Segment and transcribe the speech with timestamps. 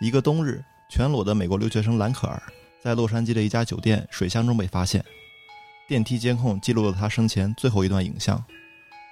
[0.00, 2.42] 一个冬日，全裸的美国留学生兰可儿
[2.82, 5.04] 在洛杉矶的一家酒店水箱中被发现，
[5.86, 8.42] 电梯监控记录了他生前最后一段影像，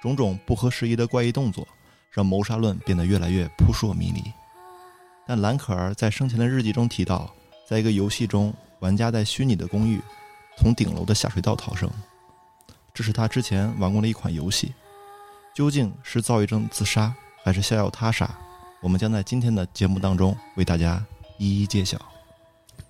[0.01, 1.65] 种种不合时宜的怪异动作
[2.09, 4.21] 让谋杀论变得越来越扑朔迷离。
[5.25, 7.33] 但兰可儿在生前的日记中提到，
[7.65, 10.01] 在一个游戏中，玩家在虚拟的公寓
[10.57, 11.89] 从顶楼的下水道逃生，
[12.93, 14.73] 这是他之前玩过的一款游戏。
[15.53, 17.13] 究竟是躁郁症自杀，
[17.43, 18.29] 还是逍遥他杀？
[18.81, 21.03] 我们将在今天的节目当中为大家
[21.37, 21.99] 一一揭晓。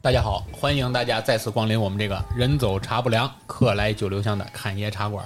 [0.01, 5.25] 大家好，欢迎大家再次光临我们这个人走茶不凉，客来酒留香的侃爷茶馆。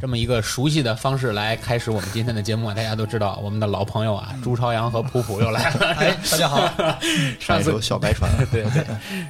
[0.00, 2.74] 这么一个熟悉的方式来开始我们今天的节目啊！
[2.74, 5.86] 大家都知道，我们的老朋友啊，朱朝阳和普普又来了。
[5.92, 6.66] 哎，大家好。
[7.38, 8.84] 上次有小白船， 对对，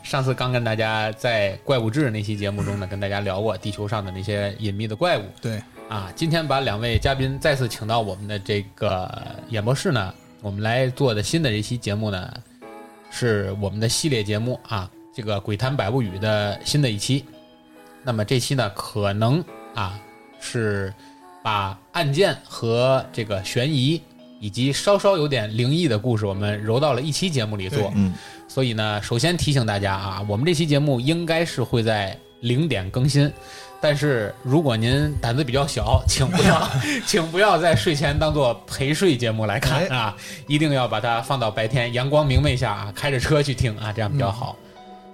[0.05, 5.25] 上次刚跟大家在怪物志那期节目中呢，跟大家聊过地球上的那些隐秘的怪物。
[5.43, 9.11] 对啊，今天把两位嘉宾再次请到我们的这个
[9.51, 12.31] 演播室呢，我们来做的新的这期节目呢，
[13.11, 17.25] 是我们的系列节目啊，这个《鬼谈百物语》的新的一期。
[18.05, 19.43] 那么这期呢，可能
[19.75, 19.99] 啊。
[20.45, 20.93] 是
[21.41, 24.03] 把案件和这个悬疑
[24.41, 27.93] 以及稍稍有点灵异的故事，我们揉到了一期节目里做。
[27.95, 28.13] 嗯，
[28.49, 33.33] 所以呢，首先提醒大家啊，我们这期节目应该是会在零点更新，
[33.83, 36.71] 但是如果您胆子比较小，请不要，
[37.05, 40.17] 请不要在睡前当做陪睡节目来看啊，
[40.47, 44.57] 一定要把它放到白天阳光明媚下啊，开着车去听啊，这样比较好。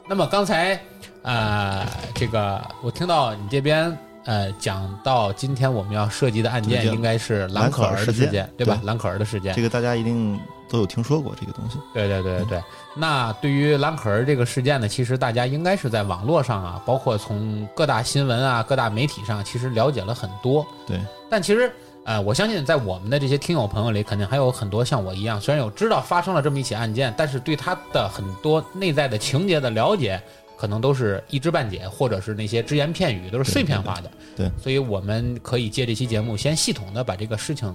[0.06, 0.78] 那么刚才
[1.22, 3.97] 啊，这个我听到你这边。
[4.24, 8.78] 呃，讲到今天我们要涉及的案件，应该是蓝可儿的事件，对吧？
[8.84, 10.38] 蓝可儿的事件，这个大家一定
[10.69, 11.78] 都有听说过这个东西。
[11.94, 12.62] 对对对对对。
[12.94, 20.66] 那对于蓝可儿这个事件呢，其实大家应该是在网络上啊，包括从各大新闻啊、各大媒体上，其实了解了很多。
[20.86, 21.00] 对。
[21.30, 21.72] 但其实，
[22.05, 30.20] 呃，我相信在我们的这些听友朋友里，肯定还有很多像我一样，虽然有知道发生了这么一起案件，但是对他的很多内在的情节的了解。
[30.59, 34.10] 可能都是一知半解，或者是那些只言片语，都是碎片化的。
[34.37, 37.72] 对，所以我们可以借这期节目，先系统的把这个事情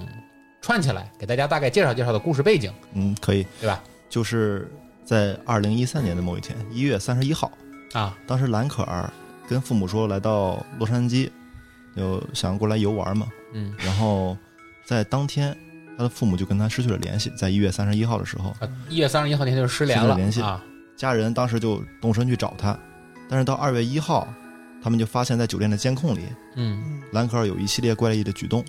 [0.62, 2.74] 串起来，给大家大概介绍介绍的故事背景。
[2.94, 3.82] 嗯，可以，对吧？
[4.10, 4.70] 就是
[5.06, 7.50] 在二零一三年的某一天，一月三十一号
[7.94, 9.10] 啊，当时兰可儿
[9.48, 11.30] 跟父母说来到洛杉矶，
[11.96, 13.28] 就想过来游玩嘛。
[13.54, 14.38] 嗯，然后
[14.86, 15.56] 在当天，
[15.98, 17.30] 他的父母就跟他失去了联系。
[17.38, 18.54] 在一月三十一号的时候，
[18.90, 20.62] 一月三十一号那天就失联了，联系啊。
[20.96, 22.78] 家人当时就动身去找他，
[23.30, 24.28] 但是到二月一号，
[24.82, 26.22] 他们就发现，在酒店的监控里，
[26.56, 28.64] 嗯，兰可尔有一系列怪异的举动，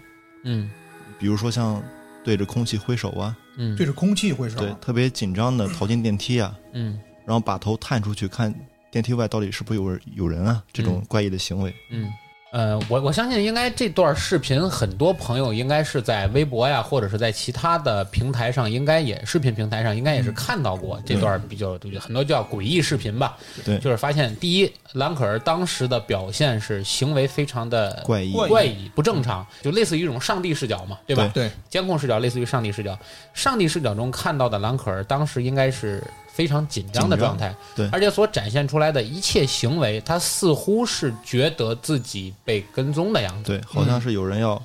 [0.44, 0.70] 嗯，
[1.18, 1.82] 比如说像
[2.24, 8.52] 对着空气挥手啊，嗯，对着空气挥手，对，特别紧张的逃进电梯啊，嗯，然后把头探出去看
[8.90, 12.10] 电梯外到底是不是有有人啊，这种怪异的行为，嗯。
[12.54, 23.36] 呃，我我相信应该这段视频很多朋友应该是在微博呀，或者是在其他的平台上，应该也视频平台上应该也是看到过这段比较很多叫诡异视频吧。
[23.64, 31.28] 对，就是发现第一，兰可儿当时的表现是行为非常的怪异、怪异不正常，就类似于一种上帝视角嘛，对吧？
[31.34, 32.96] 对，监控视角类似于上帝视角，
[33.32, 36.00] 上帝视角中看到的兰可儿当时应该是。
[36.34, 44.60] 非常紧张的状态，对，而且所展现出来的一切行为，他似乎是觉得自己被跟踪的样子，对，好像是有人要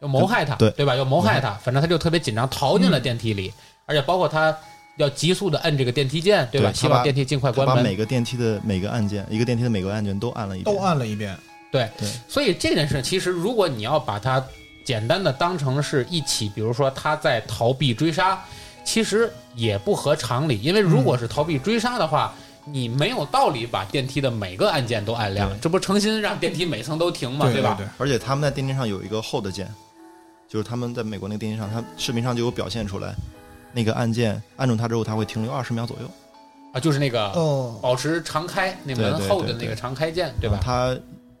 [0.00, 0.96] 要谋害他，对对吧？
[0.96, 3.52] 要谋害他，反正他就特别紧张，逃进了电梯里，
[3.86, 4.52] 而且包括他
[4.96, 6.72] 要急速的摁这个电梯键，对吧？
[6.72, 7.76] 希望电梯尽快关门。
[7.76, 11.38] 把每个电梯的每个按键，一个电梯的每个按键都按了一遍，都按了一遍，
[11.70, 12.08] 对对。
[12.28, 14.44] 所以这件事其实，如果你要把它
[14.84, 18.42] 简单的当成是一起，比如说他在逃避追杀。
[18.84, 22.32] 其实也不合常理，因为如果是逃避追杀的话，
[22.64, 27.46] 你没有道理把电梯的每个按键都按亮，这不诚心让电梯每层都停吗？
[27.52, 27.78] 对吧？
[27.98, 29.68] 而且他们在电梯上有一个 hold 键，
[30.48, 33.14] 就是他们在美国那个电梯上，他视频上就有表现出来，
[33.72, 36.08] 那个按键按住它之后，它会停留二十秒左右。
[36.72, 40.58] 啊，就是那个哦，保持常开那门 hold 的那个常开键，对吧？
[40.62, 40.96] 他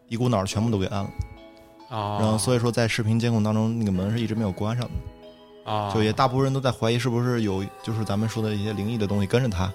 [0.08, 1.10] 一股脑全部都给按了，
[1.88, 4.90] 啊，然后所以说在视频监控当中，那个门是一直没有关上的。
[5.64, 9.72] 啊，就也大部分人都在怀疑是不是有，就是咱们说的一些灵异的东西跟着他，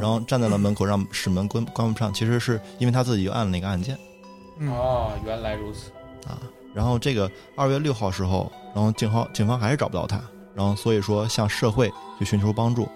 [0.00, 3.98] 然后站在了门口让使门关关不上，其实是因为他自己按了那个按键。
[4.68, 5.90] 哦，原来如此
[6.28, 6.38] 啊！
[6.74, 10.20] 然后这个二月六号时候，然后警方警方还是找不到他，
[10.54, 12.88] 然后所以说向社会去寻求帮助。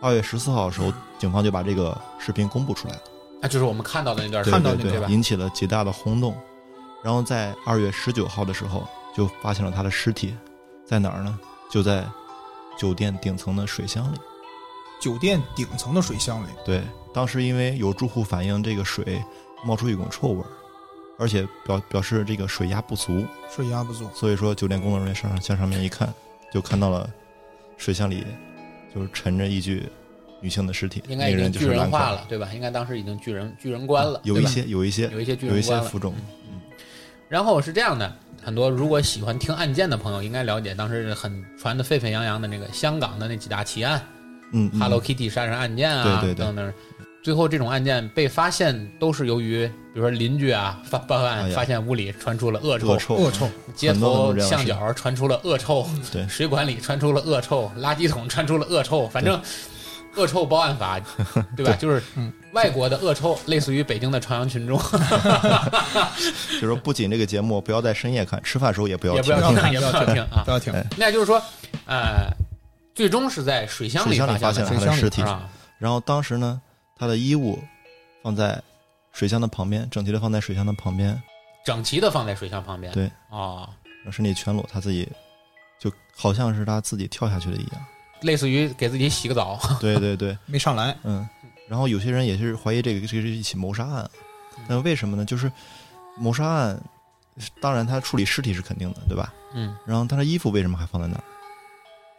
[0.00, 3.00] 二月十四号的时候，警方就把这个视频公布出来了，
[3.42, 5.06] 啊，就是我们看到的那段，看到那对吧？
[5.08, 6.34] 引起了极大的轰动。
[7.04, 10.34] 然后在二月十九号的时候，就发现了他的尸体，
[10.84, 11.38] 在哪儿呢？
[11.72, 12.04] 就在
[12.76, 14.18] 酒店顶层的水箱里，
[15.00, 16.48] 酒店顶层的水箱里。
[16.66, 16.82] 对，
[17.14, 19.18] 当时因为有住户反映这个水
[19.64, 20.46] 冒出一股臭味儿，
[21.18, 26.12] 而且表表示这个水压不足，水压不足，所以说酒店工作人员上向上面一看，
[26.52, 27.08] 就看到了
[27.78, 28.26] 水箱里
[28.94, 29.88] 就是沉着一具
[30.42, 32.50] 女性的尸体，应该那个人就已经巨人化了，对吧？
[32.52, 35.84] 应该当时已经巨人巨人观了，有一些有一些有一些巨有一人观了。
[35.84, 36.14] 些浮肿，
[37.32, 38.14] 然后是这样的，
[38.44, 43.98] 很多如果喜欢听案件的朋友应该了解，当时很传的沸沸扬扬的那个香港的那几大奇案、
[44.52, 44.78] 嗯嗯。
[44.78, 46.44] Hello Kitty 杀人案件啊，对对对。
[46.44, 46.70] 等等。
[47.22, 59.40] 最后这种案件被发现，都是由于比如说邻居啊发报案，发现屋里传出了恶臭，恶臭，恶臭，街头巷角传出了恶臭，对水管里传出了恶臭，垃圾桶传出了恶臭，反正
[60.16, 61.00] 恶臭报案法，
[61.56, 61.72] 对吧？
[61.80, 64.78] 就是嗯外国的恶臭，类似于北京的朝阳群众，
[66.50, 70.50] 就是说不仅这个节目不要在深夜看，吃饭时候也不要听也不要听，也不要 听不要听啊不。
[70.50, 70.72] 要听。
[70.96, 71.42] 那就是说，
[71.86, 72.30] 呃，
[72.94, 76.60] 最终是在水箱里发发现他的尸体，啊，然后当时呢，
[76.98, 77.58] 他的衣物
[78.22, 78.60] 放在
[79.12, 81.20] 水箱的旁边，整齐的放在水箱的旁边，
[81.64, 82.92] 整齐的放在水箱旁边。
[82.92, 85.08] 对，哦，然后身体全裸，他自己
[85.80, 87.86] 就好像是他自己跳下去的一样。
[88.20, 89.58] 类似于给自己洗个澡。
[89.80, 91.26] 对对对，没上来，嗯。
[91.68, 94.10] 然后有些人也是怀疑这个这是一起谋杀案，
[94.68, 95.24] 那为什么呢？
[95.24, 95.50] 就是
[96.16, 96.82] 谋杀案，
[97.60, 99.32] 当然他处理尸体是肯定的，对吧？
[99.54, 101.24] 嗯，然后他的衣服为什么还放在那儿？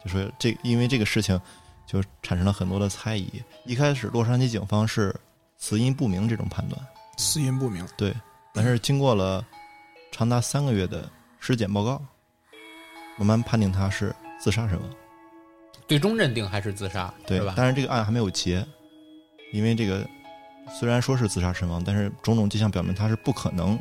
[0.04, 1.40] 就说这因为这个事情
[1.86, 3.42] 就产生了很多的猜疑。
[3.64, 5.14] 一开始洛杉矶警方是
[5.56, 6.80] 死因不明这种判断，
[7.16, 7.86] 死因不明。
[7.96, 8.14] 对
[8.52, 9.44] 但是经过了
[10.12, 11.08] 长达三个月的
[11.40, 12.00] 尸检报告，
[13.16, 14.88] 慢慢判定他是自杀身亡。
[15.88, 17.54] 最终认定还是自杀，对吧？
[17.56, 18.64] 但是这个案还没有结，
[19.54, 20.04] 因为这个
[20.68, 23.78] 虽然说是自杀身亡，但是种种迹象表明他是不可能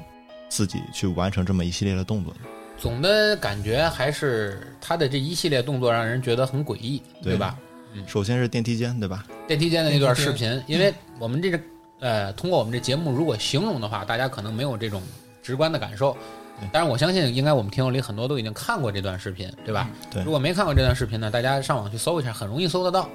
[0.47, 2.39] 自己去完成这么一系列的动作的。
[2.77, 7.57] 总的感觉还是他的这一系列动作让人觉得很诡异，对对吧？
[8.05, 9.25] 首先是电梯间，对吧？
[9.47, 11.59] 电梯间的那段视频，因为我们这个
[11.99, 15.01] 呃，通过我们这节目如果形容的话，大家可能没有这种
[15.41, 16.15] 直观的感受
[16.59, 16.69] 对。
[16.71, 19.89] 当然，我相信应该我们听友里很多都已经看过这段视频，对吧？
[20.11, 23.09] 对如果没看过这段视频呢，大家上网去搜一下，很容易搜得到。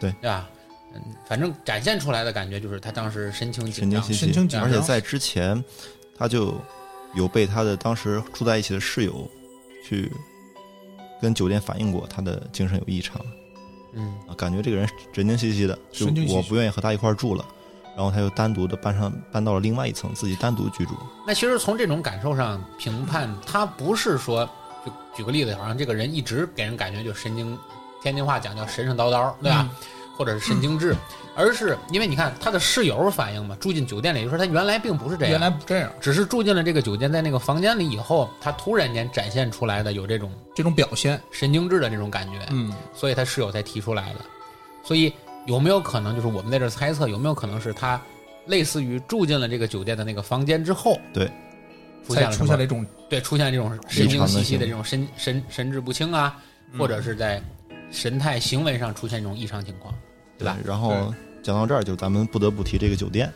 [0.00, 0.48] 对对吧？
[0.94, 3.90] 嗯，反正展现出来的感觉就是他当时神情紧
[4.48, 5.62] 张而且在之前
[6.16, 6.54] 他就
[7.14, 9.28] 有被他的当时住在一起的室友
[9.86, 10.10] 去
[11.20, 13.20] 跟酒店反映过他的精神有异常
[13.92, 17.44] 嗯，啊，感觉这个人神经兮兮的，就我不愿意和他一块儿住了。
[17.96, 20.94] 然后他又单独的搬上搬到了另外一层，自己单独居住。
[21.24, 24.44] 那其实从这种感受上评判，他不是说，
[24.84, 27.56] 就举个例子，好像这个人一直给人感觉就神经，
[28.02, 29.70] 天津话讲叫神神叨叨，对吧？
[30.16, 30.94] 或者是神经质，
[31.34, 44.20] 而是因为你看他的室友反映嘛，住进酒店里，就说他原来并不是这样，原来不这样，只是住进了这个酒店，在那个房间里以后，他突然间展现出来的有这种这种表现，神经质的这种感觉，嗯，所以他室友才提出来的。
[44.82, 45.12] 所以
[45.46, 48.00] 有没有可能，就是我们在这儿猜测，有没有可能是他
[48.46, 51.26] 类似于住进了这个酒店的那个房间之后，对，
[52.06, 52.32] 出现了？
[52.36, 56.36] 出现了一种对，出现这种神经兮兮的这种神神神志不清啊，
[56.78, 57.42] 或者是在
[57.94, 59.94] 神态行为上出现一种异常情况，
[60.36, 60.58] 对吧？
[60.64, 63.32] 然后讲到这儿，就咱们不得不提这个酒店。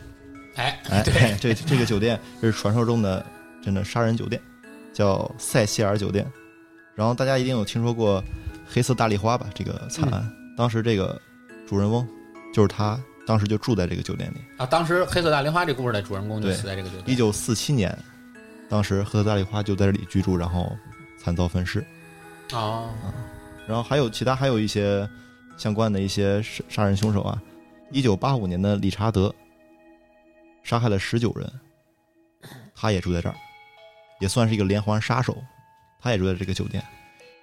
[0.55, 3.25] 哎，哎，对， 这这个酒店是传说中的
[3.63, 4.39] 真的杀人酒店，
[4.93, 6.29] 叫塞西尔酒店。
[6.93, 8.21] 然后大家一定有听说过
[8.67, 9.47] 黑色大丽花吧？
[9.55, 11.19] 这个惨案，嗯当时这个
[11.65, 12.05] 主人翁
[12.53, 14.41] 就是他，当时就住在这个酒店里。
[14.57, 17.15] 啊，当时黑色大丽花这故事的主人公就死在这个酒店一。
[17.15, 17.97] 九四七年，
[18.67, 20.75] 当时黑色大丽花就在这里居住，然后
[21.17, 21.81] 惨遭分尸。
[22.51, 22.89] 哦，
[23.69, 25.07] 然后还有其他还有一些
[25.55, 27.39] 相关的一些杀杀人凶手啊。
[27.91, 29.33] 一九八五年的理查德
[30.63, 31.47] 杀害了十九人，
[32.73, 33.35] 他也住在这儿，
[34.19, 35.37] 也算是一个连环杀手，
[36.01, 36.83] 他也住在这个酒店。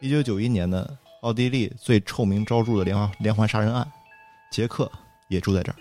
[0.00, 3.88] 一九九一年的奥地利最臭名昭著的连环连环杀人案，
[4.50, 4.90] 杰克
[5.28, 5.76] 也住在这儿。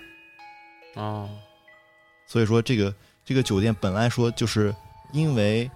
[1.01, 1.27] 哦，
[2.27, 4.71] 所以说，这个这个酒店本来说就是
[5.11, 5.71] 因为，呃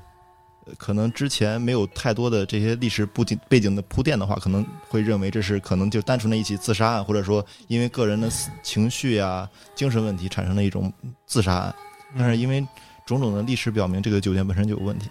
[0.78, 10.92] 可能之前没有太多的这些历史背景背景的铺垫的话，可能会认为这是可能就单纯的一起自杀案，或者说因为个人的思情绪呀、精神问题产生的一种
[11.26, 11.76] 自杀案。
[12.18, 12.66] 但是因为
[13.06, 15.10] 种种的历史表明，这个酒店本身就有问题。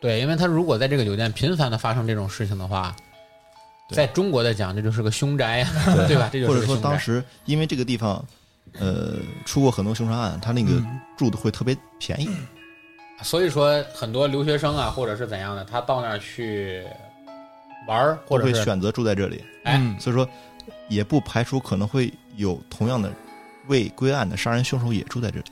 [0.00, 2.94] 对，因为他如果在这个酒店频繁的发生这种事情的话，
[3.90, 5.68] 在中国的讲，这就是个凶宅呀，
[6.08, 6.28] 对吧？
[6.32, 6.76] 这就或者说。
[6.76, 8.24] 当时因为这个地方，
[8.78, 12.28] 呃，出过很多凶杀案，他那个嗯住的会特别便宜。
[13.22, 16.84] 所以说，很多留学生啊，或者是怎样的，他到那儿去
[17.88, 19.42] 玩儿，或者会选择住在这里。
[19.64, 20.28] 哎嗯所以说，
[20.88, 23.12] 也不排除可能会有同样的
[23.68, 25.44] 未归案的杀人凶手也住在这里，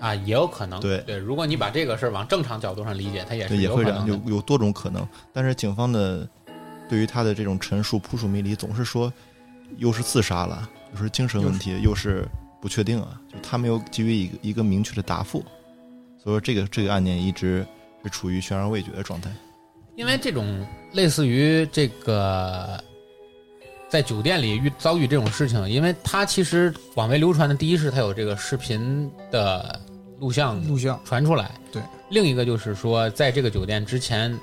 [0.00, 0.80] 啊，也有可能。
[0.80, 5.06] 对对，如果你把这个事儿往正常角度上理解，他也是对，也会这样，有可能有有多种可能。
[5.32, 6.28] 但是警方的
[6.88, 9.10] 对于他的这种陈述扑朔迷离，总是说
[9.76, 12.26] 又是自杀了，又是精神问题，又是
[12.60, 15.42] 不确定啊，就他没有给予一个一个明确的答复，
[16.22, 17.66] 所以说这个这个案件一直
[18.04, 19.30] 是处于悬而未决的状态。
[19.96, 22.82] 因为这种类似于这个
[23.88, 29.78] 在酒店里遇遭遇这种事情，因为它其实广为流传的第一是它有这个视频的
[30.18, 31.82] 录像录像，传出来，对。
[32.08, 34.38] 另一个就是说，在这个酒店之前，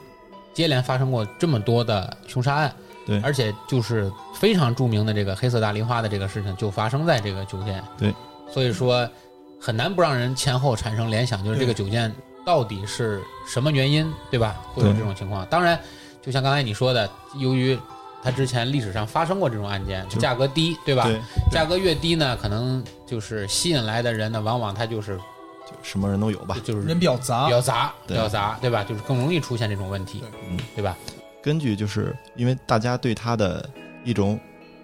[0.53, 2.73] 接连发生过这么多的凶杀案，
[3.05, 8.13] 对而且就是非常著名的这个黑色大丽花的这个事情就发生在这个酒店，对。
[8.49, 9.09] 所以说
[9.59, 12.13] 很难不让人前后产生联想，就是这个酒店
[12.45, 14.55] 到底是什么原因，对吧？
[14.73, 15.45] 会有这种情况。
[15.47, 15.79] 当然，
[16.21, 17.77] 就像刚才你说的，由于
[18.23, 21.03] 它之前历史上发生过这种案件，就价格低，对吧？
[21.03, 21.19] 对，
[21.51, 26.57] 价格越低呢，可能就是吸引来的人呢，往往他就是就什么人都有吧。
[26.63, 28.83] 就是人比较杂比，较杂，比对较杂，对吧？
[28.83, 30.97] 就是更容易出现这种问题，对嗯对吧？
[31.41, 33.69] 根据就是因为大家对他的
[34.03, 34.39] 一种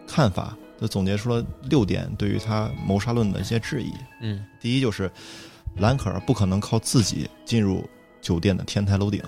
[0.07, 3.93] 看法，就总结出了六点对于他谋杀论的一些质疑。
[4.19, 5.09] 嗯第一就是
[5.77, 7.89] 兰可儿不可能靠自己进入
[8.21, 9.23] 酒店的天台楼顶，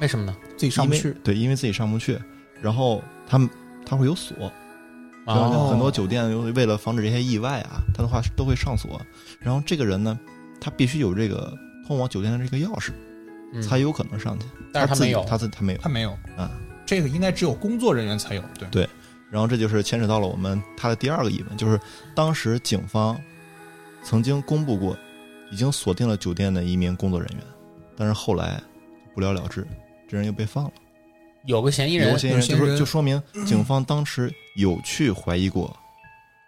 [0.00, 0.36] 为什么呢？
[0.54, 1.18] 自己上不因为去。
[1.24, 2.18] 对，因为自己上不去，
[2.60, 3.48] 然后他们
[3.86, 4.36] 他会有锁，
[5.26, 9.00] 就像哦很多酒店为了防止这些意外啊，他的话都会上锁。
[9.40, 10.20] 然后这个人呢，
[10.60, 11.56] 他必须有这个
[11.86, 12.92] 通往酒店的这个钥匙，
[13.54, 14.44] 嗯才有可能上去。
[14.74, 15.78] 但是他没有他自他没有。
[15.80, 16.50] 他没有啊，
[16.84, 18.42] 这个应该只有工作人员才有。
[18.58, 18.88] 对对，
[19.30, 21.78] 然后这就是牵扯到了我们他的第二个疑问，就是
[22.14, 23.20] 当时警方
[24.02, 24.96] 曾经公布过，
[25.50, 27.40] 已经锁定了酒店的一名工作人员，
[27.96, 28.60] 但是后来
[29.14, 29.66] 不了了之，
[30.08, 30.72] 这人又被放了。
[31.44, 35.76] 有个嫌疑人有个，嫌疑人就说就说明警方当时有去怀疑过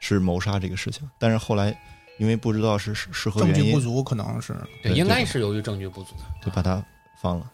[0.01, 1.77] 是谋杀这个事情，但是后来
[2.19, 6.15] 因为不知道是是是何原因，证据不足，可能是对，应该是由于证据不足。
[6.45, 6.85] 就把他
[7.21, 7.51] 放了。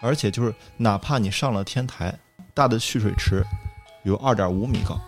[0.00, 2.16] 而且就是哪怕你上了天台，
[2.54, 3.44] 大的蓄水池
[4.08, 4.98] 有二点五米高，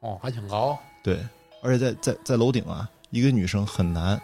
[0.00, 0.78] 哦，还挺高。
[1.02, 1.18] 对，
[1.62, 4.20] 而且在在在楼顶啊，一个女生很难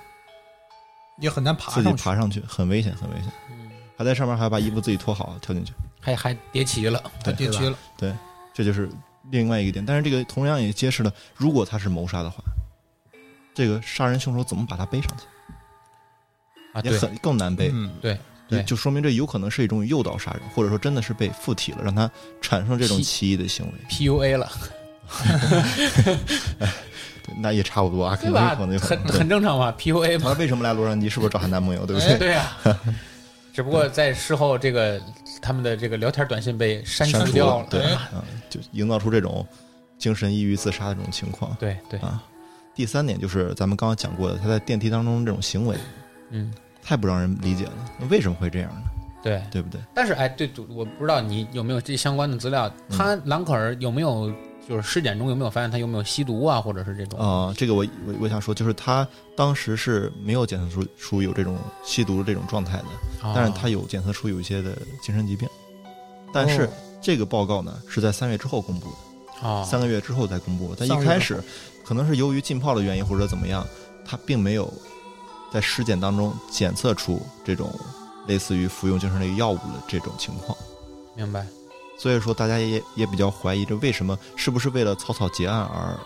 [1.19, 2.05] 也很难爬自己上去。
[2.05, 3.33] 爬上去，很危险，很危险。
[3.51, 7.03] 嗯，还在上面还要把衣服自己脱好跳进去，还还叠齐了。
[7.23, 8.15] 他跌对吧齐了，对
[8.53, 8.91] 这就是
[9.31, 9.85] 另外一个点。
[9.85, 12.45] 但是这个同样也揭示了，如果他是谋杀的话，
[13.55, 15.25] 这个杀人凶手怎么把他背上去，
[16.75, 17.71] 啊，对，也很更难背。
[17.73, 18.19] 嗯，对
[18.55, 23.73] 对就说明这有可能是一种诱导杀人，或者说真的是被附体了，让他产生这种奇异的行为。
[23.91, 24.51] PUA 了，
[27.25, 30.33] 对 那也差不多啊，肯定可能很很正常嘛，PUA 嘛。
[30.33, 31.09] 他为什么来洛杉矶？
[31.09, 31.87] 是不是找她男朋友？
[31.87, 32.19] 对不哎对？
[32.19, 32.59] 对啊，
[33.53, 35.01] 只不过在事后这个
[35.41, 37.67] 他们的这个聊天短信被删删除除掉了。
[37.71, 39.47] 对，哎嗯，就营造出这种
[39.99, 41.57] 精神抑郁自杀的这种情况。
[41.59, 42.23] 对对，啊。
[42.75, 45.77] 第三点就是咱们刚刚讲过的，他在电梯当中这种行为
[46.31, 46.53] 嗯，
[46.85, 48.83] 太不让人理解了，那为什么会这样呢？
[49.23, 49.43] 对。
[49.51, 49.81] 对不对？
[49.95, 54.31] 但是哎，对，就我不知道你有没有这相关的资料，嗯他兰可儿有没有
[54.69, 57.19] 就是尸检中有没有发现他有没有吸毒啊，或者是这种？
[57.19, 62.85] 啊、这个我我我想说，就是他当时是没有检测出出有这种吸毒的这种状态的，
[63.23, 65.49] 哦但是他有检测出有一些的精神疾病，
[66.33, 66.69] 但是哦
[67.01, 68.87] 这个报告呢是在三月之后公布
[69.43, 70.87] 的，哦，三个月之后才公布的。
[70.87, 71.39] 但一开始
[71.85, 73.67] 可能是由于浸泡的原因或者怎么样，
[74.07, 74.73] 他并没有
[75.55, 77.73] 在尸检当中检测出这种
[78.27, 80.59] 类似于服用精神类药物的这种情况。
[81.15, 81.47] 明白。
[81.97, 85.97] 所以说，大家也也比较怀疑，这为什么是不是为了草草结案而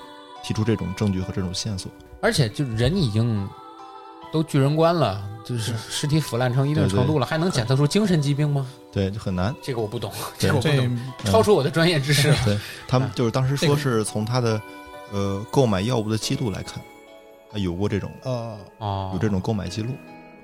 [0.45, 1.90] 提出这种证据和这种线索？
[2.21, 3.49] 而且就人已经
[4.31, 8.67] 都巨人观了，就是尸体腐烂成一定程度了，还能检测出精神疾病吗？
[8.93, 9.55] 对，就很难。
[9.62, 12.31] 这个我不懂，这个我不懂，超出我的专业知识。
[12.45, 14.61] 对他们就是当时说是从他的
[15.11, 16.83] 呃购买药物的记录来看，他
[17.55, 19.90] 有过这种呃，哦，有这种购买记录。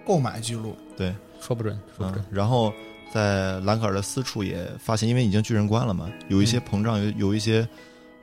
[0.07, 2.71] 购买记录，对，说不准，说不准嗯。，然后
[3.11, 7.67] 在兰可尔的私处也发现，因为已经巨人观了嘛，有一些膨胀，有有一些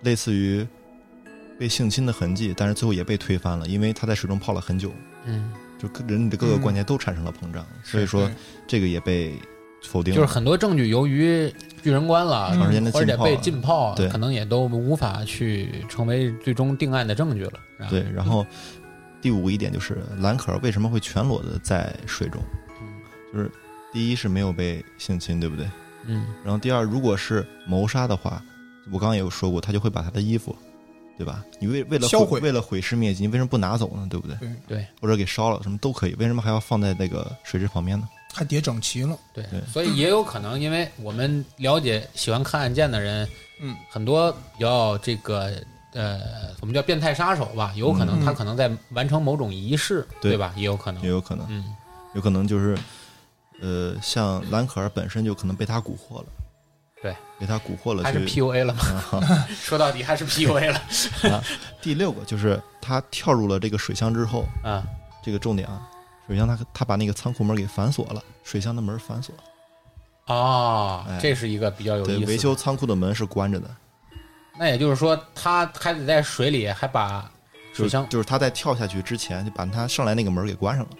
[0.01, 0.63] 类似于
[1.57, 4.91] 被性侵的痕迹，但是最后也被推翻了，因为他在水中泡了很久，
[5.25, 8.29] 嗯，就各人的各个关节都产生了膨胀，所以说
[8.67, 9.33] 这个也被
[9.83, 10.13] 否定。
[10.13, 17.53] 就是很多证据由于巨人观了，长时间的浸泡或者被浸泡，对可能也都无法去成为最终定案的证据了。
[17.89, 18.45] 对，然后
[19.21, 22.41] 第五个一点就是蓝可儿为什么会全裸的在水中？
[22.79, 22.87] 嗯
[23.33, 23.51] 就是
[23.93, 25.69] 第一是没有被性侵，对不对？
[26.05, 28.41] 嗯，然后第二，如果是谋杀的话，
[28.91, 30.55] 我刚刚也有说过，他就会把他的衣服，
[31.17, 31.43] 对吧？
[31.59, 34.07] 你为为了销毁为了毁尸灭迹，你为什么不拿走呢？
[34.09, 34.35] 对不对？
[34.37, 38.07] 对，对或者给烧了，什么都可以，为什么还要放在那个水池旁边呢？
[38.33, 39.17] 还叠整齐了。
[39.33, 43.27] 对对，所以也有可能，因为我们了解喜欢看案件的人，
[43.61, 45.51] 嗯，很多比较这个
[45.93, 46.21] 呃，
[46.61, 48.25] 我们叫变态杀手吧，有可能嗯。
[48.25, 50.31] 他可能在完成某种仪式，对。
[50.31, 50.53] 对吧？
[50.55, 51.03] 也有可能。
[51.03, 51.75] 也，有可能，嗯，
[52.13, 52.77] 有可能就是，
[53.61, 56.25] 呃，像兰可儿本身就可能被他蛊惑了，
[57.01, 58.25] 对，被他蛊惑了还是。
[58.25, 58.83] PUA 了嘛？
[59.19, 59.47] 啊。
[59.53, 60.81] 说到底还是 PUA 了。
[61.81, 64.83] 第六个就是他跳入了这个水箱之后，啊！
[65.23, 65.87] 这个重点啊，
[66.27, 69.33] 水箱他他把那个仓库门给反锁了，水箱的门反锁，
[70.27, 72.31] 哦哎，这是一个比较有对，意思的。
[72.31, 73.69] 维修仓库的门是关着的，
[74.57, 77.29] 那也就是说，他还得在水里还把
[77.73, 80.91] 水箱就是他在跳下去之前，就把他上来那个门给关上了。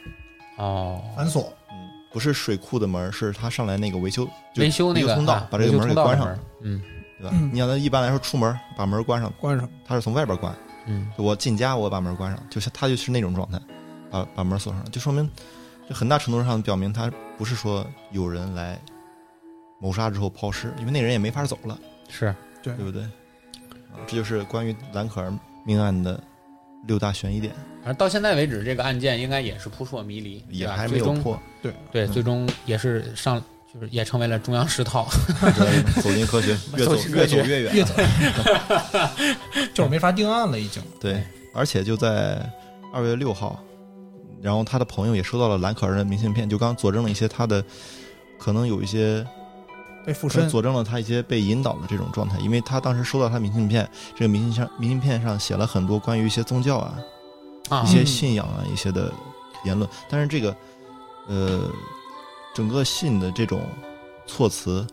[0.58, 6.82] 哦，反锁，嗯，不是水库的门，是他上来那个维修维修那个通道啊把这个门给关上了，嗯
[7.20, 7.32] 对吧？
[7.34, 10.54] 嗯你想他一般来说出门把门关上，关上，他是从外边关。
[10.88, 13.60] 嗯我进家我把门关上，就是他就是那种状态，
[14.12, 15.28] 把把门锁上，就说明
[15.88, 18.80] 这很大程度上表明他不是说有人来
[19.80, 23.02] 谋杀之后抛尸，因为那人也没法走了，是对对不对？
[23.04, 25.34] 啊，这就是关于蓝可儿
[25.66, 26.22] 命案的
[26.88, 27.54] 六大悬疑点，
[27.84, 31.40] 反正到现在为止，这个案件应该也是扑朔迷离，也还没有破。
[31.62, 33.42] 对，对，嗯最终也是上，
[33.74, 35.08] 就是也成为了中央十套。
[36.02, 37.76] 走进科学， 越走越走越远。
[37.76, 37.94] 越走
[39.74, 40.82] 就是没法定案了，已经。
[41.00, 42.42] 对，而且就在
[42.94, 43.62] 二月六号，
[44.42, 47.64] 然后他的朋友也收到了蓝可儿的明信片，就刚佐证了一些他的
[48.40, 49.26] 可能有一些
[50.06, 56.98] 被附身，佐证了他一些被引导的这种状态，因为他当时收到他明信片，这个明信上明信片上写了很多关于一些宗教啊、
[57.70, 57.84] 啊。
[57.84, 59.14] 一些信仰啊一些的
[59.64, 60.56] 言论，但是这个
[61.28, 61.70] 呃
[62.54, 63.62] 整个信的这种
[64.26, 64.86] 措辞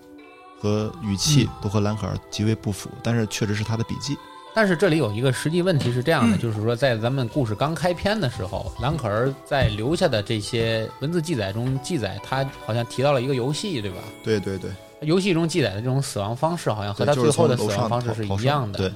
[0.60, 4.16] 和语气都和蓝可儿极为不符，但是确实是他的笔记。
[4.54, 13.98] 但是这里有一个实际问题是这样的，嗯就是说，在咱们故事刚开篇的时候，兰可儿在留下的这些文字记载中记载，他好像提到了一个游戏，对吧？
[14.24, 14.70] 对对对，
[15.02, 18.94] 游戏中记载的这种死亡方式，好像和他最后的死亡方式是一样的，逃生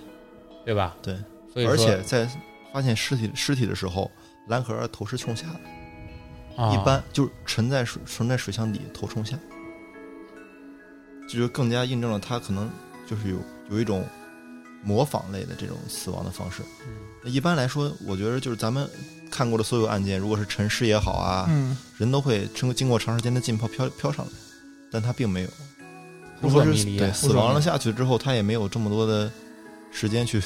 [0.64, 0.96] 对吧？
[1.02, 1.16] 对，
[1.52, 2.28] 所以，而且在
[2.72, 4.10] 发现尸体尸体的时候，
[4.48, 5.60] 兰可儿头是冲下的。
[6.62, 9.38] 啊一般就是沉在水沉在水箱底，头冲下，
[11.26, 12.70] 这就更加印证了他可能
[13.06, 13.36] 就是有
[13.70, 14.04] 有一种
[14.82, 16.62] 模仿类的这种死亡的方式。
[16.86, 16.92] 嗯
[17.24, 18.88] 那一般来说，我觉得就是咱们
[19.30, 24.32] 看过的所有案件，如果是沉尸也好啊，嗯，人都会经经过长时间的浸泡飘飘上来，
[24.90, 25.48] 但他并没有。
[26.40, 29.30] 扑如果是对死亡了下去之后，他也没有这么多的
[29.92, 30.42] 时间去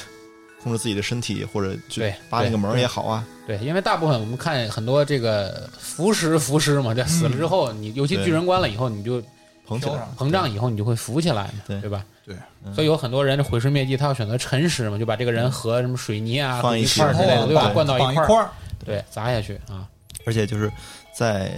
[0.61, 3.25] 控制自己的身体，或者去对扒那个门也好啊。
[3.47, 9.19] 对，因为大部分我们看很多这个浮尸浮尸嘛，这死了之后，你尤其巨人关了以后，你就
[9.65, 12.05] 捧起来，膨胀以后，你就会浮起来嘛，对对吧？
[12.05, 12.73] 对嗯。
[12.73, 17.69] 所以有很多人毁尸灭迹，他要选择沉尸嘛，就把这个人和什么水泥啊放一一块儿之类的，对吧？
[17.73, 18.49] 灌到一块儿，
[18.85, 19.87] 对，砸下去啊。
[20.25, 20.71] 而且就是
[21.15, 21.51] 在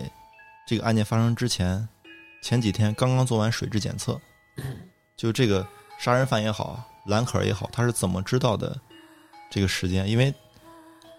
[0.68, 1.88] 这个案件发生之前，
[2.42, 4.20] 前几天刚刚做完水质检测，
[5.18, 5.66] 就这个
[6.00, 8.78] 杀人犯也好，蓝可儿也好，他是怎么知道的
[9.50, 10.08] 这个时间？
[10.08, 10.34] 因为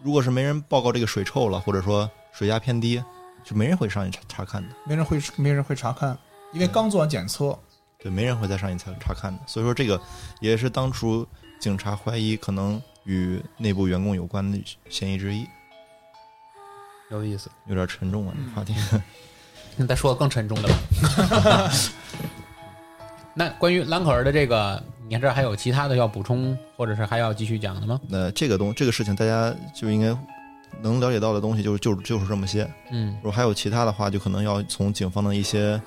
[0.03, 3.03] 如果是没人报告这个水臭了，或者说水压偏低，
[3.43, 6.17] 就没人会上去查查看的，没人会没人会查看，
[6.53, 7.59] 因为刚做完检测，
[8.03, 9.39] 对，没人会再上去查查看的。
[9.47, 10.01] 所以说，这个
[10.41, 11.27] 也是当初
[11.59, 14.59] 警察怀疑可能与内部员工有关的
[14.89, 15.47] 嫌疑之一。
[17.11, 18.75] 有意思，有点沉重啊，这个话题。
[19.77, 21.71] 那再说个更沉重的吧。
[23.35, 28.01] 那关于兰可儿的这个，你看这儿还有其他的要补充，或者是还要继续讲的吗？
[28.09, 30.17] 那这个东这个事情，大家就应该
[30.83, 32.69] 能了解到的东西就，就就是这么些。
[32.91, 35.81] 嗯如果还有其他的话，就可能要从警方的一些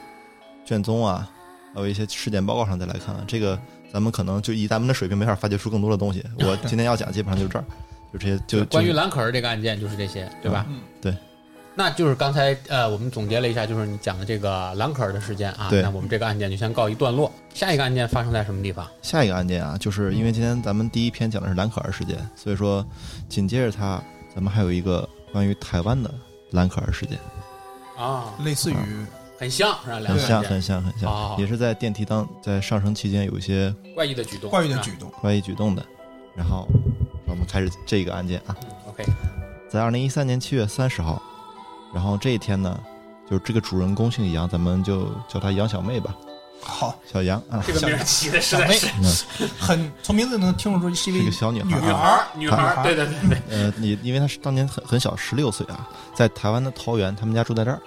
[0.65, 1.29] 卷宗啊，
[1.73, 3.23] 还有一些尸检报告上再来看了。
[3.27, 3.59] 这个
[3.91, 6.23] 咱们可能就以咱们的水平没法发掘出更多的东西。
[6.39, 7.65] 我今天要讲基本上就这儿，
[8.11, 8.39] 就这些。
[8.47, 10.65] 就关于就兰可儿这个案件就是这些，对吧？
[10.69, 11.15] 嗯对。
[11.75, 15.71] 那就是刚才呃，我们总结了一下，就是你讲的这个蓝可儿的事件啊。
[15.71, 17.31] 对那我们这个案件就先告一段落。
[17.51, 18.87] 下一个案件发生在什么地方？
[19.01, 22.85] 下一个案件啊，就是因为今天咱们第一篇讲的是蓝可儿事件，所以说
[23.27, 23.99] 紧接着它，
[24.35, 26.13] 咱们还有一个关于台湾的
[26.51, 27.17] 蓝可儿事件，
[27.97, 28.75] 啊，类似于
[29.43, 29.99] 很像是吧？
[29.99, 35.85] 两很像，案件很像，很像，哦也是在电梯当在上升期间有一些怪异的举动，怪异的举动，怪异举动的。
[36.35, 36.65] 然后，
[37.27, 39.05] 让我们开始这个案件啊，嗯 OK，
[39.69, 41.21] 在二零一三年七月三十号，
[41.93, 42.79] 然后这一天呢，
[43.29, 46.15] 就是这个主人公姓杨，咱们就叫她杨小妹吧，
[46.61, 57.79] 好，小杨啊，这个名儿起的实在是嗯 很从名字能听出是一是个小女孩女孩儿，女孩儿，女孩儿对对对对，呃，你因为她是当年很很小，十六岁啊，在台湾的桃园，他们家住在这儿。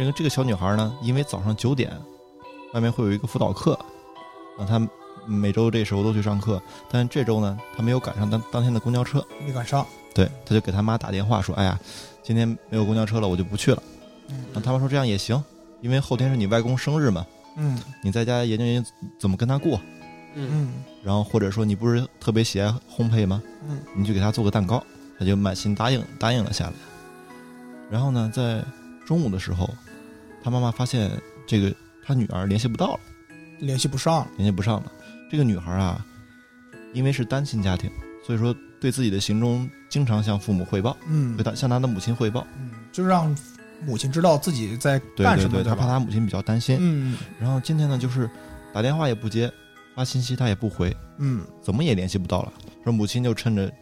[0.00, 1.92] 这个这个小女孩呢，因为早上九点，
[2.72, 3.74] 外面会有一个辅导课，
[4.58, 4.80] 啊，她
[5.26, 6.58] 每周这时候都去上课，
[6.90, 11.78] 但这周呢，她没有赶上当当天的公交车，没赶上，对，她就给她妈打电话说：“哎呀，
[12.22, 13.82] 今天没有公交车了，我就不去了。”
[14.32, 15.44] 嗯然后他妈说：“这样也行，
[15.82, 17.26] 因为后天是你外公生日嘛，
[17.58, 19.78] 嗯你在家研究研究怎么跟他过。
[20.34, 20.72] 嗯嗯
[21.04, 23.42] 然后或者说你不是特别喜爱烘焙吗？
[23.68, 24.82] 嗯你就给他做个蛋糕。”
[25.20, 26.72] 他就满心答应答应了下来。
[27.90, 28.64] 然后呢，在
[29.04, 29.68] 中午的时候，
[30.42, 31.10] 他妈妈发现
[31.46, 31.74] 这个
[32.04, 33.00] 他女儿联系不到了，
[33.58, 34.92] 联系不上，联系不上了。
[35.30, 36.04] 这个女孩啊，
[36.92, 37.90] 因为是单亲家庭，
[38.26, 42.46] 所以说对自己的行踪经常向父母汇报，嗯向他的母亲汇报。
[42.58, 43.36] 嗯，就让
[43.84, 45.92] 母亲知道自己在对对对，干什么，他怕吧？
[45.92, 46.76] 他母亲比较担心。
[46.80, 48.28] 嗯然后今天呢，就是
[48.72, 49.50] 打电话也不接，
[49.94, 52.52] 发信息他也不回，嗯怎么也联系不到了。
[52.82, 53.72] 说母亲就趁着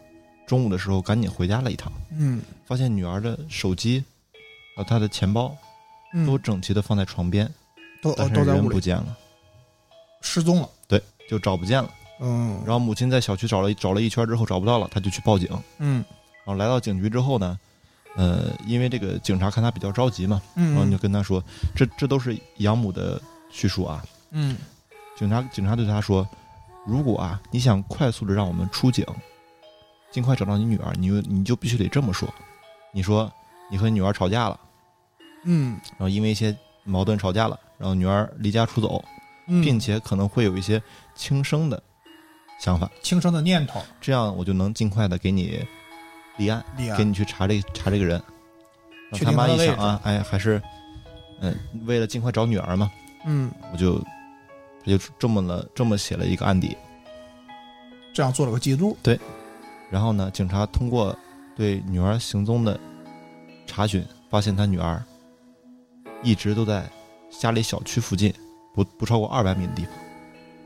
[0.45, 4.03] 中午的时候赶紧回家了一趟，嗯发现女儿的手机，
[4.75, 5.55] 还有她的钱包
[6.13, 7.49] 嗯，都整齐的放在床边，
[8.01, 9.17] 都都在屋里不见了，
[10.21, 10.69] 失踪了。
[10.87, 11.89] 对就找不见了。
[12.21, 15.47] 嗯，然后母亲在小区找了找了一圈之后找不到了，他就去报警。
[15.77, 16.03] 嗯
[16.45, 17.57] 然后来到警局之后呢，
[18.15, 21.43] 呃，因为这个警察看他比较着急嘛，然后嗯就跟他说，
[21.75, 24.03] 这这都是养母的叙述啊。
[24.31, 24.57] 嗯
[25.15, 26.27] 警察警察对他说，
[26.85, 29.05] 如果啊你想快速的让我们出警，
[30.11, 32.27] 尽快找到你女儿，你就你就必须得这么说，
[32.91, 33.31] 你说
[33.69, 34.59] 你和你女儿吵架了，
[35.43, 39.03] 嗯然后因为一些矛盾吵架了，然后女儿离家出走，
[39.47, 40.81] 嗯，并且可能会有一些
[41.15, 41.81] 轻生的
[42.59, 45.65] 想法，轻生的念头这样我就能尽快的给你
[46.37, 46.63] 立案。
[46.77, 48.21] 立案给你去查这查这个人。
[49.11, 50.61] 然后确他妈一想啊，哎，还是，
[51.41, 52.91] 嗯、为了尽快找女儿嘛，
[53.25, 53.97] 嗯，我就，
[54.85, 56.77] 他就这么了，这么写了一个案底。
[58.13, 58.95] 这样做了个记录。
[59.01, 59.19] 对
[59.89, 61.17] 然后呢，警察通过
[61.55, 62.79] 对女儿行踪的
[63.65, 65.03] 查询，发现他女儿
[66.23, 66.83] 一直都在
[67.39, 68.33] 家里小区附近，
[68.73, 69.93] 不不超过二百米的地方，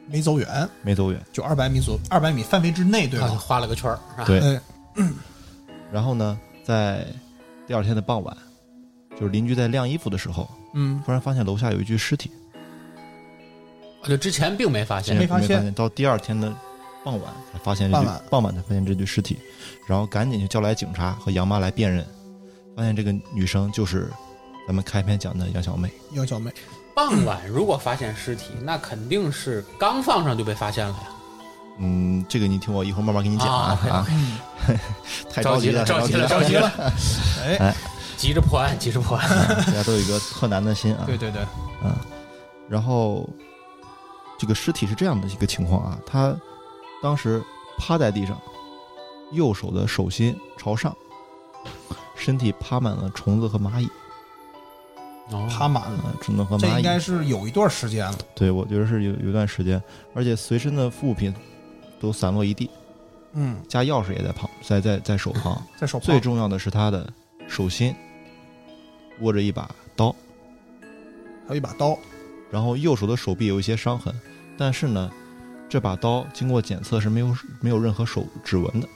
[0.07, 1.21] 没走远，没走远。
[1.31, 3.27] 就二百米左二百米范围之内，对吧？
[3.27, 4.25] 画了个圈儿，是吧？
[4.25, 4.39] 对。
[4.39, 4.61] 哎，
[5.91, 7.05] 然后呢，在
[7.67, 8.35] 第二天的傍晚，
[9.11, 12.31] 就是邻居在晾衣服的时候，嗯，突然发现楼下有一具尸体。
[14.01, 15.15] 我就之前并没发现。
[15.15, 15.61] 没发现。
[15.63, 16.53] 现，到第二天的
[17.05, 18.23] 傍晚才发现这具傍晚。
[18.29, 19.37] 傍晚才发现这具尸体，
[19.87, 22.05] 然后赶紧就叫来警察和杨妈来辨认，
[22.75, 24.11] 发现这个女生就是
[24.67, 25.91] 咱们开篇讲的杨小妹。
[26.11, 26.51] 杨小妹，
[26.95, 31.09] 傍晚如果发现尸体，那肯定是刚放上就被发现了呀。
[31.79, 34.37] 嗯，这个你听我一会儿慢慢给你讲啊啊，啊嗯，
[35.29, 36.71] 太着急了，着急了急着急了，
[37.59, 37.75] 哎，
[38.15, 39.27] 急着破案，急着破案。
[39.65, 41.03] 大家都有一个特难的心啊。
[41.07, 41.41] 对对对，
[41.81, 41.99] 啊，
[42.69, 43.27] 然后
[44.37, 46.35] 这个尸体是这样的一个情况啊，他
[47.01, 47.43] 当时
[47.79, 48.39] 趴在地上，
[49.31, 50.95] 右手的手心朝上，
[52.15, 53.89] 身体趴满了虫子和蚂蚁，
[55.31, 56.61] 哦爬满了，啊，虫子和蚂蚁。
[56.61, 58.17] 这应该是有一段时间了。
[58.35, 59.81] 对，我觉得是有有一段时间，
[60.13, 61.33] 而且随身的物品
[61.99, 62.69] 都散落一地，
[63.33, 65.61] 嗯，家钥匙也在旁，在在在手旁。
[65.79, 67.11] 在手旁最重要的是他的
[67.47, 67.95] 手心
[69.21, 70.11] 握着一把刀，
[71.47, 71.97] 还有一把刀，
[72.51, 74.13] 然后右手的手臂有一些伤痕，
[74.57, 75.09] 但是呢，
[75.69, 78.87] 这把刀经过检测是没有没有任何手指纹的，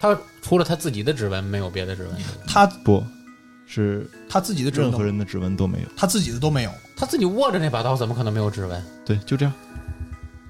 [0.00, 2.16] 他除了他自己的指纹，没有别的指纹。
[2.46, 3.02] 他不
[3.72, 5.88] 是他自己的指纹，任何人的指纹都没有。
[5.96, 6.70] 他自己的都没有。
[6.94, 8.84] 他自己握着那把刀，怎么可能没有指纹？
[9.04, 9.52] 对，就这样，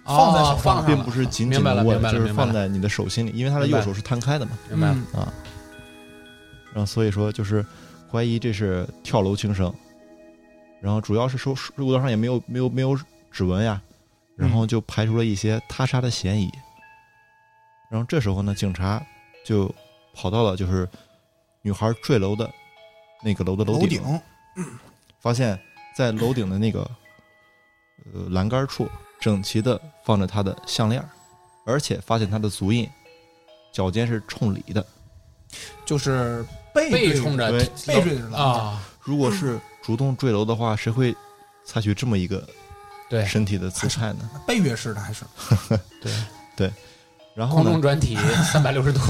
[0.05, 4.99] 放在手放上，并不是紧紧握就是放在你的手心里，因为他的右手是摊开的嘛，明白了。
[5.15, 5.33] 嗯啊，
[6.73, 7.65] 然后所以说就是
[8.11, 9.73] 怀疑这是跳楼轻生，
[10.81, 12.99] 然后主要是说路道上也没有没有没有
[13.31, 13.81] 指纹呀，
[14.37, 16.51] 然后就排除了一些他杀的嫌疑。
[17.89, 19.01] 然后这时候呢，警察
[19.45, 19.73] 就
[20.13, 20.89] 跑到了就是
[21.63, 22.51] 女孩坠楼的
[23.23, 24.21] 那个楼的楼顶，楼
[24.57, 24.67] 顶，
[25.21, 25.59] 发现
[25.97, 26.81] 在楼顶的那个
[28.13, 28.89] 呃栏杆处
[29.21, 31.03] 整齐的放着他的项链，
[31.65, 32.89] 而且发现他的足印，
[33.73, 34.85] 脚尖是冲里的。
[35.85, 38.39] 就是背冲着背对着了。
[38.39, 41.15] 啊，如果是主动坠楼的话，谁会
[41.65, 42.49] 采取这么一个
[43.11, 44.31] 对身体的姿态呢？
[44.47, 45.25] 背越式的还是
[46.57, 46.73] 对，
[47.37, 48.17] 然后呢空中，转体
[48.51, 49.01] 三百六十度。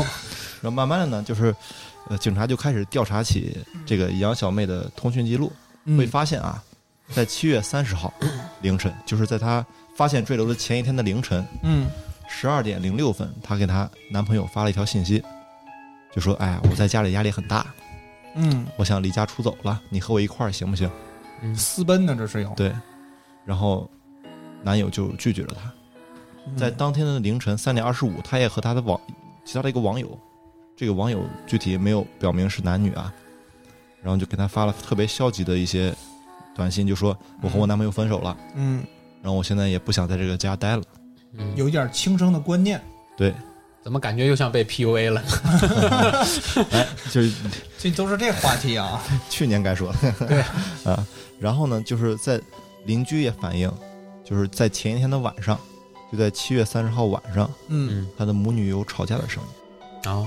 [0.60, 1.54] 然后慢慢的呢，就是
[2.08, 5.48] 呃，警察就开始调查起这个杨小妹的通讯记录，
[5.86, 6.62] 会嗯发现啊，
[7.10, 8.12] 在七月三十号
[8.60, 9.64] 凌晨，就是在她
[9.96, 11.88] 发现坠楼的前一天的凌晨嗯。
[12.34, 15.22] 十二点零六分，她给她男朋友发了一条信息，
[16.14, 17.66] 就说：“哎呀，我在家里压力很大，
[18.34, 20.90] 嗯，我想离家出走了，你和我一块儿行不行？
[21.42, 22.72] 嗯，私奔呢，这是有？”对，
[23.44, 23.90] 然后
[24.62, 25.70] 男友就拒绝了她。
[26.46, 26.56] 嗯。
[26.56, 28.98] 在当天的凌晨三点二十五，她也和她的网
[29.44, 30.18] 其他的一个网友，
[30.82, 33.14] 这个网友具体没有表明是男女啊，
[34.02, 35.94] 然后就给他发了特别消极的一些
[36.56, 38.84] 短信，就说我和我男朋友分手了，嗯，
[39.22, 40.82] 然后我现在也不想在这个家待了。
[41.34, 42.82] 嗯，有一点轻生的观念，
[43.16, 43.32] 对，
[43.80, 45.22] 怎么感觉又像被 PUA 了？
[46.72, 47.32] 哎，就是
[47.78, 49.00] 这都是这话题啊。
[49.30, 50.26] 去年该说的。
[50.26, 50.40] 对
[50.82, 51.06] 啊，
[51.38, 52.40] 然后呢，就是在
[52.86, 53.72] 邻居也反映，
[54.24, 55.56] 就是在前一天的晚上，
[56.10, 60.26] 就在七月三十号晚上，嗯，嗯，他的母女有吵架的声音，哦，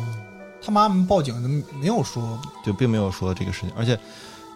[0.65, 3.97] 他妈妈报警没有说，就并没有说这个事情，而且，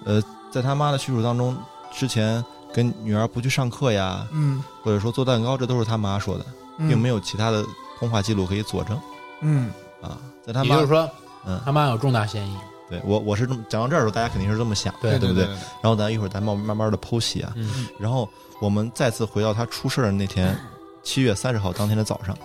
[0.05, 0.19] 呃，
[0.51, 1.55] 在他妈的叙述当中，
[1.93, 2.43] 之前
[2.73, 6.45] 跟女儿不去上课呀，嗯，或者说做蛋糕，这都是他妈说的，
[6.79, 7.63] 并没有其他的
[7.99, 8.99] 通话记录可以佐证。
[9.41, 10.17] 嗯，啊。
[10.43, 11.07] 在他妈也就是说，
[11.45, 11.61] 嗯。
[11.63, 12.57] 他妈有重大嫌疑。
[12.89, 15.33] 对我我是这么讲到这儿的时候，大家肯定是这么想，对不对？
[15.33, 17.53] 对对，然后咱一会儿咱慢慢慢的剖析啊。
[17.55, 17.87] 嗯。
[17.99, 18.27] 然后
[18.59, 20.57] 我们再次回到他出事儿的那天，
[21.03, 22.35] 七月三十号当天的早上，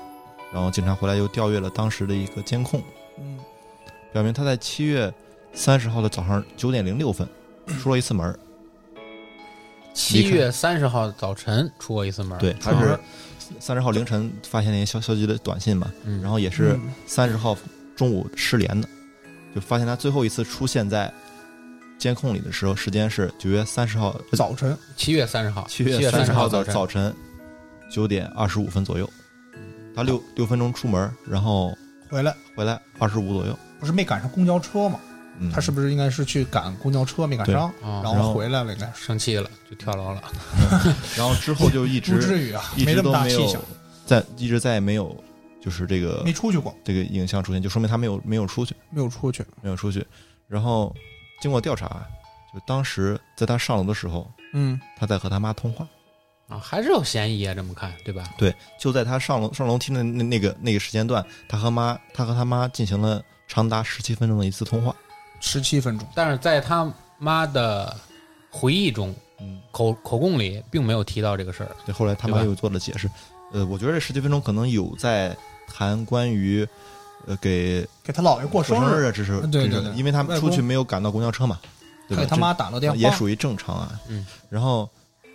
[0.53, 2.83] 然后警察回来又调阅了当时的一个监控，
[3.19, 3.39] 嗯
[4.15, 5.13] 表明他在七月
[5.53, 7.29] 三十号的早上九点零六分
[7.83, 8.39] 出了一次门儿。
[9.93, 12.97] 七月三十号早晨出过一次门，对，他是
[13.59, 17.57] 三十号凌晨发现那些消消息的短信嘛，嗯，然后也是嗯三十号
[17.97, 18.89] 中午失联的，
[19.53, 21.13] 就发现他最后一次出现在
[21.99, 27.13] 监控里的时候，时间是九月三十号早晨七月三十号，七月三十号早晨，早晨
[27.91, 29.11] 九点二十五分左右，
[29.95, 31.77] 他六六分钟出门，然后
[32.09, 33.59] 回来，回来二十五左右。
[33.85, 34.99] 不是没赶上公交车吗？
[35.39, 38.73] 嗯，他是不是应该是去赶公交车没赶上，啊然后回来了？
[38.73, 40.23] 应该是生气了就跳楼了，
[41.17, 43.61] 然后之后就一直 不直至于啊，一直没那么都没有大气象，
[44.07, 45.15] 再一直再也没有
[45.61, 49.45] 就是这个没出去过，这个影像出现，就说明他没有没有出去，没有出去。
[49.61, 50.07] 没有出去。
[50.49, 50.95] 然后
[51.43, 51.89] 经过调查，
[52.55, 55.87] 就当时在他上楼的时候，嗯，他在和他妈通话。
[56.47, 58.23] 啊，还是有嫌疑啊，这么看对吧？
[58.39, 64.95] 对，就在他上楼上楼梯的那那个那个时间段，他和妈他和他妈进行了长达十七分钟的一次通话。
[65.41, 67.95] 十七分钟，但是在他妈的
[68.51, 71.71] 回忆中，嗯，口口供里并没有提到这个事儿。
[71.85, 73.11] 对，后来他妈又做了解释。
[73.53, 75.37] 呃，我觉得这十几分钟可能有在
[75.69, 76.67] 谈关于，
[77.27, 81.61] 呃，给给他姥爷过过生日，啊，这是对对对这是因为他们出去没有赶到公交车嘛，
[82.09, 82.23] 对吧？
[82.23, 84.01] 给他妈打了电话，也属于正常啊。
[84.09, 84.89] 嗯，然后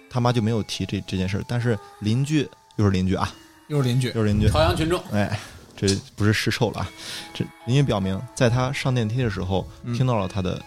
[0.10, 3.32] 他妈就没有提这这件事儿，但是邻居又是邻居啊，
[3.68, 5.40] 又是邻居，又是邻居，朝阳群众，哎，
[5.88, 6.90] 这不是尸臭了啊！
[7.34, 10.62] 这邻居表明，在他上电梯的时候嗯听到了他的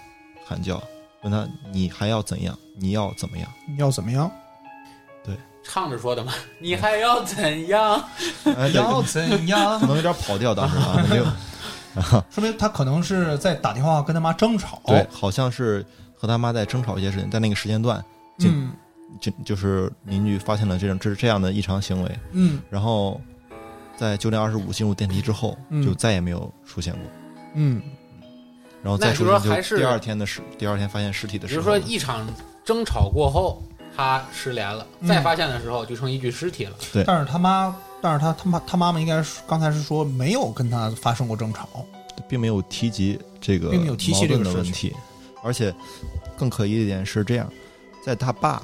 [0.47, 0.83] 喊叫，
[1.23, 2.59] 问他你还要怎样？
[2.77, 3.49] 你要怎么样？
[3.69, 4.31] 你要怎么样？
[5.25, 8.03] 对唱着说的嘛，你还要怎样？
[8.57, 9.87] 哎，要怎样 可？
[9.87, 11.25] 能有点跑调，当时啊，没有。
[12.31, 14.81] 说明他可能是在打电话跟他妈争吵。
[14.87, 15.85] 对，，好像是
[16.17, 18.03] 和他妈在争吵一些事情，在那个时间段，
[18.39, 18.73] 就嗯
[19.21, 23.21] 就就是邻居发现了这种这这样的异常行为，嗯然后
[23.97, 25.85] 在九点二十五进入电梯之后，嗯。
[25.85, 27.03] 就再也没有出现过。
[27.55, 27.83] 嗯，
[28.83, 32.27] 然后再说还是第二天的尸，第二天发现尸体的比如说呢，一场
[32.65, 33.63] 争吵过后，
[33.97, 35.09] 他失联了，嗯。
[35.09, 36.73] 再发现的时候就成一具尸体了。
[36.93, 37.05] 对。
[37.05, 41.69] 但是他妈，但是他他妈他妈妈应该是刚才是说没有跟他发生过争吵。
[42.29, 44.95] 并没有提及这个并没有提起矛盾的这个问题，
[45.43, 45.75] 而且
[46.37, 47.51] 更可疑的一点是这样，
[48.03, 48.63] 在他爸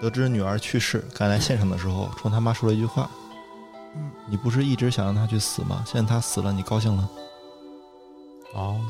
[0.00, 3.27] 得知女儿去世赶来现场的时候，冲他妈说了一句话：“嗯，
[4.28, 5.82] 你不是一直想让他去死吗？
[5.86, 7.08] 现在他死了，你高兴了
[8.54, 8.80] 哦，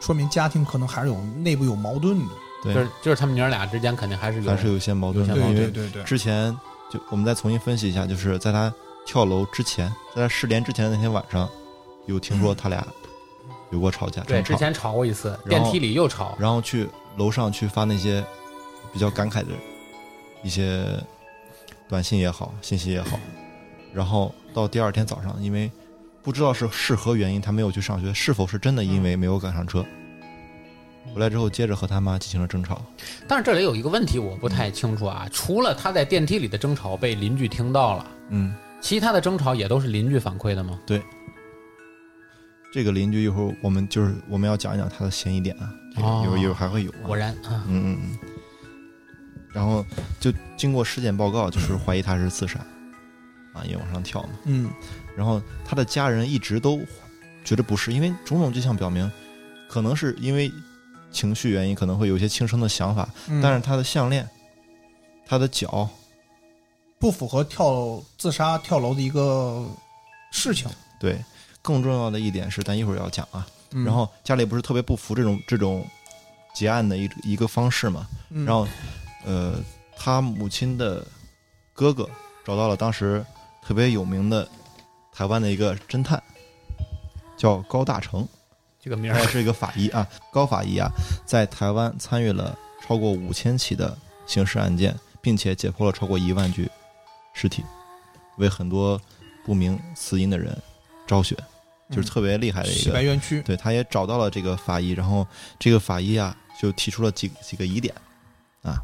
[0.00, 6.56] 说明家庭可能还是有内部有矛盾的。？”对，就是就是他们娘俩之间肯定还是有还是有一些矛盾的，有些矛因为对对对对，之前
[6.90, 8.72] 就我们再重新分析一下，就是在他
[9.04, 11.48] 跳楼之前，在他失联之前的那天晚上，
[12.06, 12.84] 有听说他俩
[13.70, 18.24] 有过吵架，对，之前吵过一次，电梯里又吵，然后去楼上去发那些
[18.92, 19.52] 比较感慨的
[20.42, 20.86] 一些
[21.88, 23.20] 短信也好，信息也好，
[23.96, 25.72] 然后到第二天早上，因为
[26.22, 29.82] 不知道是是何原因，他没有去上学，是否是真的因为没有赶上车？
[31.14, 32.82] 回来之后，接着和他妈进行了争吵。
[33.26, 40.78] 但是这里有一个问题我不太清楚啊，除了他在电梯里的争吵被邻居听到了，嗯，其他的争吵也都是邻居反馈的吗？
[40.84, 41.02] 对
[42.70, 47.00] 这个邻居一会儿我们就是我们要讲一讲他的嫌疑点啊，这个哦一会儿一会儿还会有、啊。
[47.02, 48.18] 果然啊，嗯嗯嗯。
[49.54, 49.82] 然后
[50.20, 52.60] 就经过尸检报告，就是怀疑他是自杀，
[53.56, 54.28] 啊，也往上跳嘛。
[54.44, 54.70] 嗯
[55.16, 56.80] 然后他的家人一直都
[57.44, 59.10] 觉得不是，因为种种迹象表明，
[59.68, 60.52] 可能是因为
[61.10, 63.08] 情绪原因，可能会有一些轻生的想法。
[63.28, 64.28] 嗯，但是他的项链、
[65.26, 65.88] 他的脚，
[66.98, 69.66] 不符合跳自杀跳楼的一个
[70.30, 70.68] 事情。
[71.00, 71.18] 对，
[71.62, 73.46] 更重要的一点是，咱一会儿要讲啊。
[73.72, 75.84] 嗯然后家里不是特别不服这种这种
[76.54, 78.06] 结案的一一个方式嘛？
[78.30, 78.68] 嗯然后，
[79.24, 79.54] 呃，
[79.96, 81.04] 他母亲的
[81.72, 82.08] 哥哥
[82.44, 83.24] 找到了当时
[83.66, 84.48] 特别有名的
[85.12, 86.22] 台湾的一个侦探，
[87.36, 88.26] 叫高大成。
[88.80, 90.88] 这个名儿他也是一个法医啊， 高法医啊，
[91.24, 96.70] 在台湾参与了超过五千起的刑事案件，并且解剖了超过一万具
[97.34, 97.64] 尸体，
[98.36, 99.00] 为很多
[99.44, 100.56] 不明死因的人
[101.04, 101.36] 昭雪，
[101.90, 103.02] 就是特别厉害的一洗白个。
[103.02, 103.42] 冤屈。
[103.42, 105.26] 对，他也找到了这个法医，然后
[105.58, 107.92] 这个法医啊就提出了几几个疑点
[108.62, 108.78] 啊。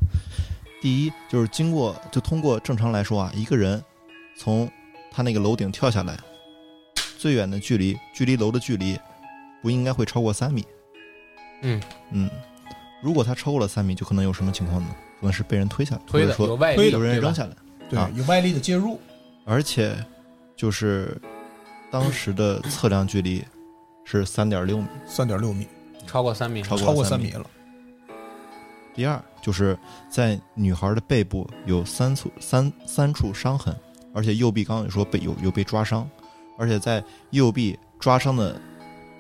[0.81, 3.81] 第一就是经过就通过正常来说啊，一个人
[4.37, 4.71] 从
[5.11, 6.19] 他那个楼顶跳下来，
[7.19, 8.99] 最远的距离，距离楼的距离
[9.61, 10.65] 不应该会超过三米。
[11.63, 11.81] 嗯。
[12.11, 12.31] 嗯，
[13.03, 14.89] 如果他超过了三米，就可能有什么情况呢？
[15.21, 17.55] 可能是被人推下来，推的或者说有外力，推有人扔下来，
[17.89, 18.99] 对啊，有外力的介入。
[19.45, 19.97] 而且
[20.57, 21.17] 就是
[21.91, 23.45] 当时的测量距离
[24.05, 25.69] 是三点六米，三点六米，
[26.09, 27.47] 超过三米，超过三米了。
[28.95, 29.79] 第二就是
[30.11, 33.75] 在女孩的背部有三处三三处伤痕，
[34.15, 36.09] 而且右臂刚刚也说被有有被抓伤，
[36.59, 38.61] 而且在右臂抓伤的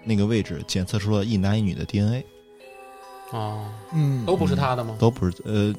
[0.05, 2.25] 那个位置检测出了一男一女的 DNA，
[3.31, 4.97] 哦，嗯，都不是他的吗？
[4.99, 5.75] 都不是呃，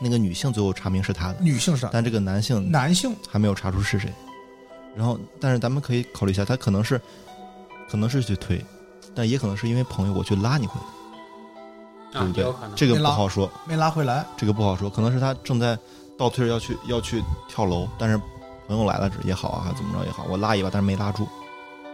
[0.00, 4.12] 那个女性最后查明是他的，女性是但这个男性男性，还没有查出是谁。
[4.94, 7.00] 然后，但是咱们可以考虑一下，他可能是
[7.88, 8.62] 可能是去推，
[9.14, 10.86] 但也可能是因为朋友我去拉你回来，
[12.12, 12.76] 对啊不，对也有可能。
[12.76, 13.50] 这个不好说。
[13.66, 14.22] 没拉回来。
[14.36, 15.78] 这个不好说，可能是他正在
[16.22, 18.16] 倒退着要去要去跳楼，但是
[18.68, 21.26] 朋友来了也好啊，怎么着也好，我拉一把，但是没拉住。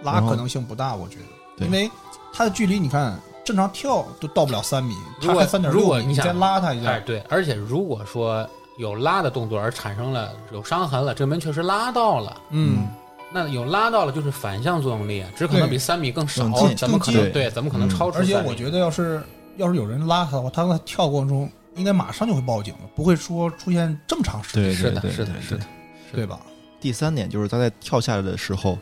[0.02, 1.24] 拉可能性不大，我觉得，
[1.56, 1.90] 对因为
[2.30, 12.36] 他的距离，你看正常跳都到不了三米，如果三点六米，如果你再拉它一哎，下，对，而且如果说有拉的动作而产生了有伤痕了，这门确实拉到了。
[12.50, 12.86] 嗯，
[13.32, 16.42] 那有拉到了就是反向作用力啊，只可能比三米更少，
[16.76, 17.50] 怎么可能对？
[17.50, 18.22] 怎么可能嗯超出三？
[18.22, 19.22] 而且我觉得要是
[19.56, 25.66] 要是有人拉他的话，他在跳过程中应该马上就会报警了，不会说出现这么长时间，对是的是的是的
[26.12, 26.40] 对吧？
[26.80, 28.78] 第三点就是他在跳下来的时候，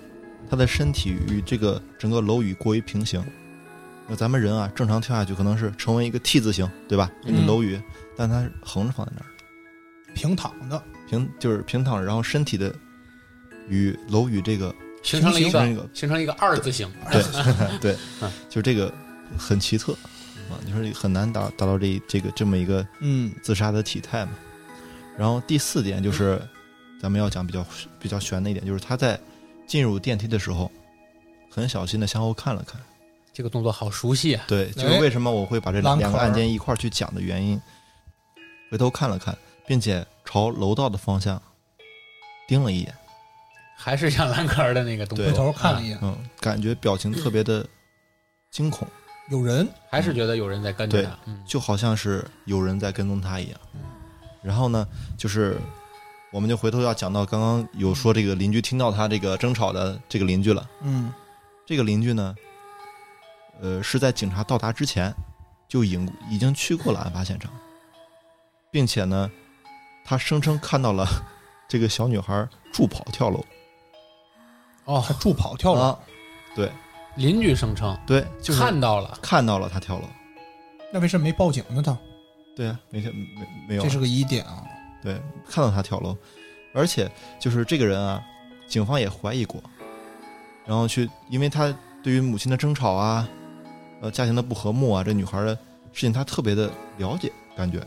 [0.51, 3.23] 他的身体与这个整个楼宇过于平行。
[4.09, 7.11] 那咱们人啊，正常跳下去可能是成为一个 T 字形，对吧？
[7.25, 7.81] 一个嗯楼宇，
[8.17, 9.27] 但它横着放在那儿，
[10.15, 12.73] 平躺的，平就是平躺，然后身体的
[13.69, 16.89] 与楼宇这个形成了一个形成一个形成一个二字形。
[17.11, 17.23] 对
[17.81, 18.93] 对 嗯，就这个
[19.37, 19.93] 很奇特
[20.51, 24.33] 啊，就是很难达达到这这个这么一个嗯自杀的体态嘛。
[25.17, 26.41] 然后第四点就是，
[27.01, 27.65] 咱们要讲比较
[27.99, 29.19] 比较悬的一点，就是他在
[29.67, 30.71] 进入电梯的时候，
[31.51, 32.81] 很小心的向后看了看。
[33.33, 34.45] 这个动作好熟悉啊！
[34.49, 37.61] 对，就是为什么我会把这两个案件一块儿去讲的原因。
[38.71, 41.41] 回头看了看，并且朝楼道的方向
[42.49, 42.95] 盯了一眼，
[43.77, 47.67] 还是像兰可儿的那个动作，回头看了一眼，嗯，感觉表情特别的
[48.51, 48.89] 惊恐，
[49.29, 51.19] 有人，还是觉得有人在跟着对他。
[51.25, 53.61] 嗯，就好像是有人在跟踪他一样。
[54.43, 54.87] 然后呢，
[55.17, 55.59] 就是
[56.31, 60.69] 我们就回头要讲到刚刚有说这个邻居听到他这个争吵的这个邻居了。
[60.83, 61.13] 嗯
[61.67, 62.35] 这个邻居呢，
[63.61, 65.13] 呃，是在警察到达之前
[65.67, 67.51] 就已经已经去过了案发现场，
[68.71, 69.29] 并且呢，
[70.05, 71.05] 他声称看到了
[71.69, 73.45] 这个小女孩助跑跳楼。
[74.85, 75.99] 哦他，助跑跳楼，啊，
[76.55, 76.71] 对
[77.17, 80.05] 邻居声称对，就是看到了，看到了他跳楼。
[80.93, 81.83] 那为什么没报警呢？
[81.83, 81.97] 他
[82.55, 84.63] 对啊，没没没没有啊，这是个疑点啊。
[85.03, 86.17] 对，看到他跳楼，
[86.75, 88.23] 而且就是这个人啊，
[88.67, 89.63] 警方也怀疑过，
[90.65, 93.29] 然后去，因为他对于母亲的争吵啊，
[94.01, 95.55] 呃，家庭的不和睦啊，这女孩的
[95.93, 97.79] 事情他特别的了解，感觉，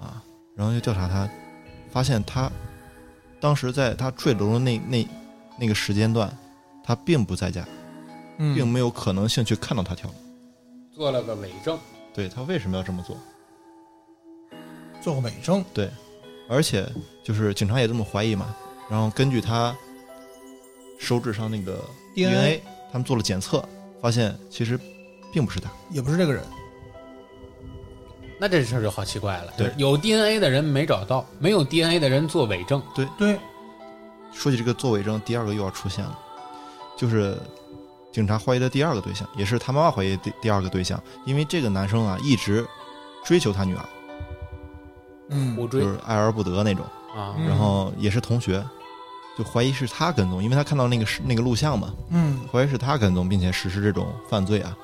[0.00, 0.22] 啊，
[0.56, 1.28] 然后就调查他，
[1.90, 2.50] 发现他
[3.40, 5.08] 当时在他坠楼的那那
[5.58, 6.28] 那个时间段，
[6.82, 7.77] 他并不在家，嗯，
[8.38, 10.14] 并没有可能性去看到他跳楼。
[10.94, 11.78] 做了个伪证。
[12.14, 13.16] 对他为什么要这么做？
[15.00, 15.88] 做个伪证，对
[16.48, 16.90] 而且
[17.22, 18.54] 就是警察也这么怀疑嘛，
[18.90, 19.76] 然后根据他
[20.98, 21.78] 手指上那个
[22.14, 23.62] DNA 他们做了检测，
[24.00, 24.78] 发现其实
[25.32, 25.70] 并不是他。
[25.90, 26.42] 也不是这个人。
[28.40, 29.52] 那这事儿就好奇怪了。
[29.56, 32.82] 对有 DNA 的人没找到，没有 DNA 的人做伪证。
[32.94, 33.38] 对对，
[34.32, 36.18] 说起这个做伪证，第二个又要出现了，
[36.96, 37.36] 就是
[38.18, 42.66] 警察怀疑的第二个对象，也是他妈妈怀疑的第第二个对象，因为这个男生啊一直
[43.24, 43.88] 追求他女儿，
[45.28, 46.84] 嗯就是爱而不得那种，
[47.16, 48.60] 啊，嗯然后也是同学，
[49.38, 54.76] 就怀疑是他跟踪，因为他看到那个是那个录像嘛，嗯，怀疑是他跟踪，并且实施这种犯罪啊。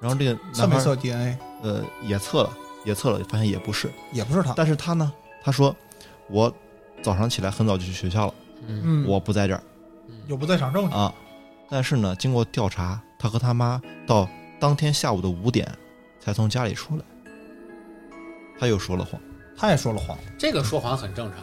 [0.00, 1.36] 然后这个男孩测没测 DNA？
[1.62, 2.50] 呃也测了，
[2.86, 3.92] 也测了，发现也不是。
[4.10, 4.54] 也不是他。
[4.56, 5.76] 但是他呢，他说
[6.30, 6.50] 我
[7.02, 8.34] 早上起来很早就去学校了，
[8.66, 9.62] 嗯，嗯，我不在这儿
[10.28, 10.94] 有不在场证据。
[10.94, 11.12] 啊。
[11.70, 14.28] 但是呢，经过调查，他和他妈到
[14.60, 15.70] 当天下午的五点
[16.20, 17.04] 才从家里出来。
[18.58, 19.20] 他又说了谎，
[19.56, 20.16] 他也说了谎。
[20.38, 21.38] 这个说谎很正常，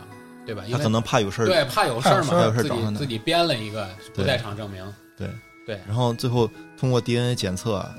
[0.45, 0.63] 对吧？
[0.71, 1.45] 他可能怕有事儿。
[1.45, 4.81] 对怕有事儿嘛，怕有事儿自找他呢己自己编了一个不在场证明。
[5.17, 5.29] 对
[5.67, 7.93] 对，然后最后通过 DNA 检测啊，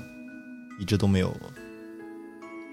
[0.79, 1.35] 一直都没有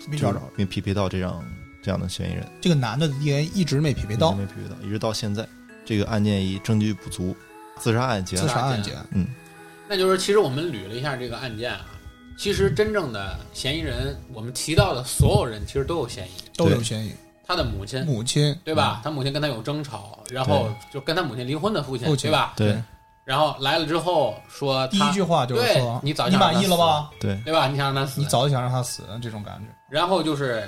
[0.08, 0.40] 没找着。
[0.56, 1.44] 没匹配到这样
[1.82, 2.46] 这样的嫌疑人。
[2.60, 5.46] 这个男的的 DNA 一直没匹配到一直没匹配到，一直到现在，
[5.84, 7.36] 这个案件以证据不足，
[7.80, 8.46] 自杀案件自。
[8.46, 8.94] 杀案件。
[9.10, 9.26] 嗯，
[9.88, 11.86] 那就是其实我们捋了一下这个案件啊，
[12.38, 16.30] 其实真正的嫌疑人，我们提到的所有人其实都有嫌疑。
[16.56, 17.12] 都有嫌疑。
[17.46, 19.00] 他的母亲，母亲对吧？
[19.02, 22.52] 他母亲跟他有争吵，然后就跟他母亲离婚的父亲，对吧？
[22.56, 22.80] 对
[23.24, 27.10] 然后来了之后说第一句话就是说：“你早你满意了吧？
[27.20, 27.68] 对对吧？
[27.68, 29.66] 你想让他死，你早就想让他死，这种感觉。
[29.88, 30.64] 然后就是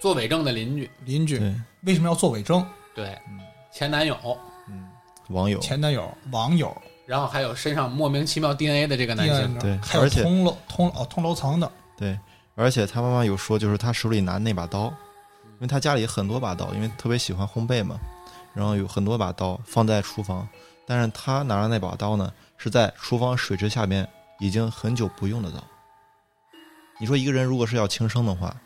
[0.00, 1.38] 做伪证的邻居，邻居，
[1.82, 2.64] 为什么要做伪证？
[2.94, 3.38] 对嗯
[3.72, 4.36] 前男友，嗯，
[5.28, 5.58] 网友。
[5.60, 6.74] 前男友、网友，
[7.04, 12.18] 然后还有身上莫名其妙 DNA 的这个男性，对还有而且通楼通哦通楼层的，对，
[12.54, 17.98] 而且他妈妈有说，就是他手里拿那把刀，因为他家里很多把刀，因为特别喜欢烘焙嘛，
[18.54, 20.48] 然后有很多把刀放在厨房，
[20.86, 24.08] 但是他拿着那把刀呢，是在厨房水池下面
[24.40, 25.62] 已经很久不用的刀。
[26.98, 28.56] 你说一个人如果是要轻生的话，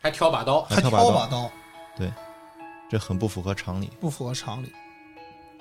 [0.00, 1.50] 还挑把刀，还还挑把刀，挑把刀，
[2.90, 3.90] 这很不符合常理。
[4.00, 4.72] 不符合常理。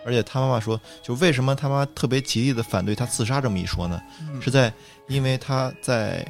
[0.07, 4.01] 而且他妈妈说，就为什么他妈特别极力的反对他自杀这么一说呢？
[4.21, 4.73] 嗯是在
[5.09, 6.25] 因为他在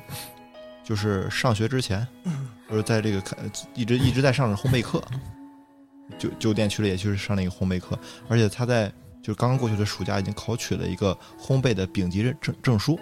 [0.83, 2.05] 就是上学之前，
[2.67, 3.37] 就是在这个看
[3.75, 4.99] 一直一直在上着烘焙课，
[6.17, 7.97] 酒酒店去了，也就是上那个烘焙课，
[8.27, 12.97] 而且他在就是刚刚过去的暑假已经考取了一个烘焙的丙级认证证书，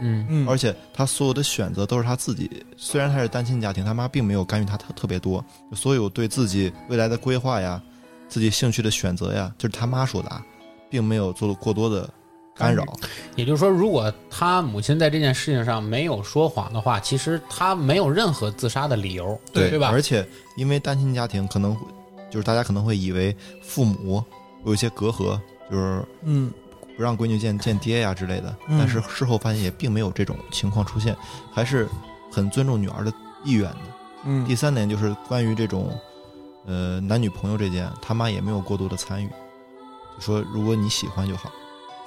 [0.00, 2.50] 嗯嗯，而且他所有的选择都是他自己。
[2.76, 7.80] 虽然他是单亲家庭，他妈并没有干预他特特别多，所有对自己未来的规划呀、
[8.28, 10.44] 自己兴趣的选择呀，就是他妈说的，啊，
[10.90, 12.08] 并没有做过多的
[12.54, 12.84] 干扰。
[13.34, 19.88] 也就是说，如果他母亲在这件事情上没有说谎的话，其实他没有任何自杀的理由，对对吧？
[19.90, 21.86] 而且因为单亲家庭，可能会
[22.30, 24.22] 就是大家可能会以为父母
[24.64, 25.38] 有一些隔阂，
[25.70, 26.52] 就是嗯
[26.96, 28.56] 不让闺女见见爹呀之类的。
[28.68, 31.16] 嗯但是事后发现也并没有这种情况出现，
[31.52, 31.88] 还是
[32.32, 33.12] 很尊重女儿的
[33.44, 33.78] 意愿的。
[34.24, 35.96] 嗯第三点就是关于这种
[36.66, 39.28] 呃男女朋友这件，他妈也没有过多的参与，
[40.16, 41.50] 就说如果你喜欢就好，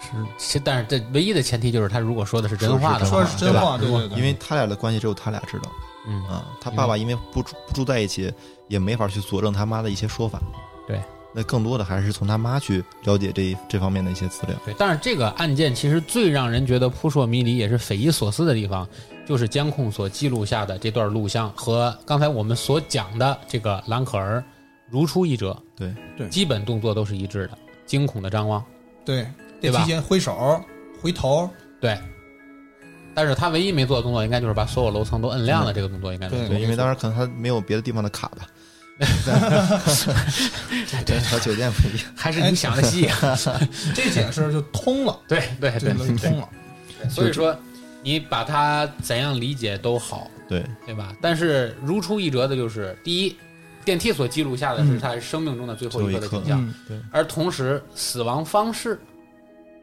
[0.01, 3.97] 是，其但是这唯一的前提就是他如果说的是真话的话，说的是真话，对吧？
[3.97, 5.71] 对对对，因为他俩的关系只有他俩知道
[6.07, 6.45] 嗯，啊。
[6.61, 8.31] 他爸爸因为不住不住在一起，
[8.67, 10.39] 也没法去佐证他妈的一些说法。
[10.87, 11.01] 对，
[11.33, 14.55] 那更多的还是从他妈去了解这一这方面的一些资料。
[14.65, 14.73] 对。
[14.77, 18.87] 但是这个案件其实最让人觉得扑朔迷离，也是匪夷所思的地方，
[19.29, 24.43] 就是监控所记录下的这段录像和刚才我们所讲的这个兰可儿
[24.89, 27.55] 如出一辙，对对基本动作都是一致的，
[27.85, 28.65] 惊恐的张望，
[29.05, 29.27] 对
[29.61, 30.59] 对吧电梯间挥手
[30.99, 31.47] 回头，
[31.79, 31.95] 对。
[33.13, 35.71] 但是他唯一没做的动作，应该就是把所有楼层都摁亮了。
[35.71, 38.47] 这个动作应该没对做对，因为当时可能他没有别的地方的卡吧，
[41.05, 42.11] 对，和酒店不一样。
[42.15, 43.07] 还是你想的细。
[43.93, 46.49] 这解释就通了，对对对通了。
[47.07, 47.55] 所以说，
[48.01, 50.63] 你把它怎样理解都好，对。
[50.85, 51.15] 对吧？
[51.21, 53.35] 但是如出一辙的就是，第一，
[53.83, 56.99] 电梯所记录下的是嗯他生命中的最后一刻的景象，嗯，对。
[57.11, 58.99] 而同时死亡方式，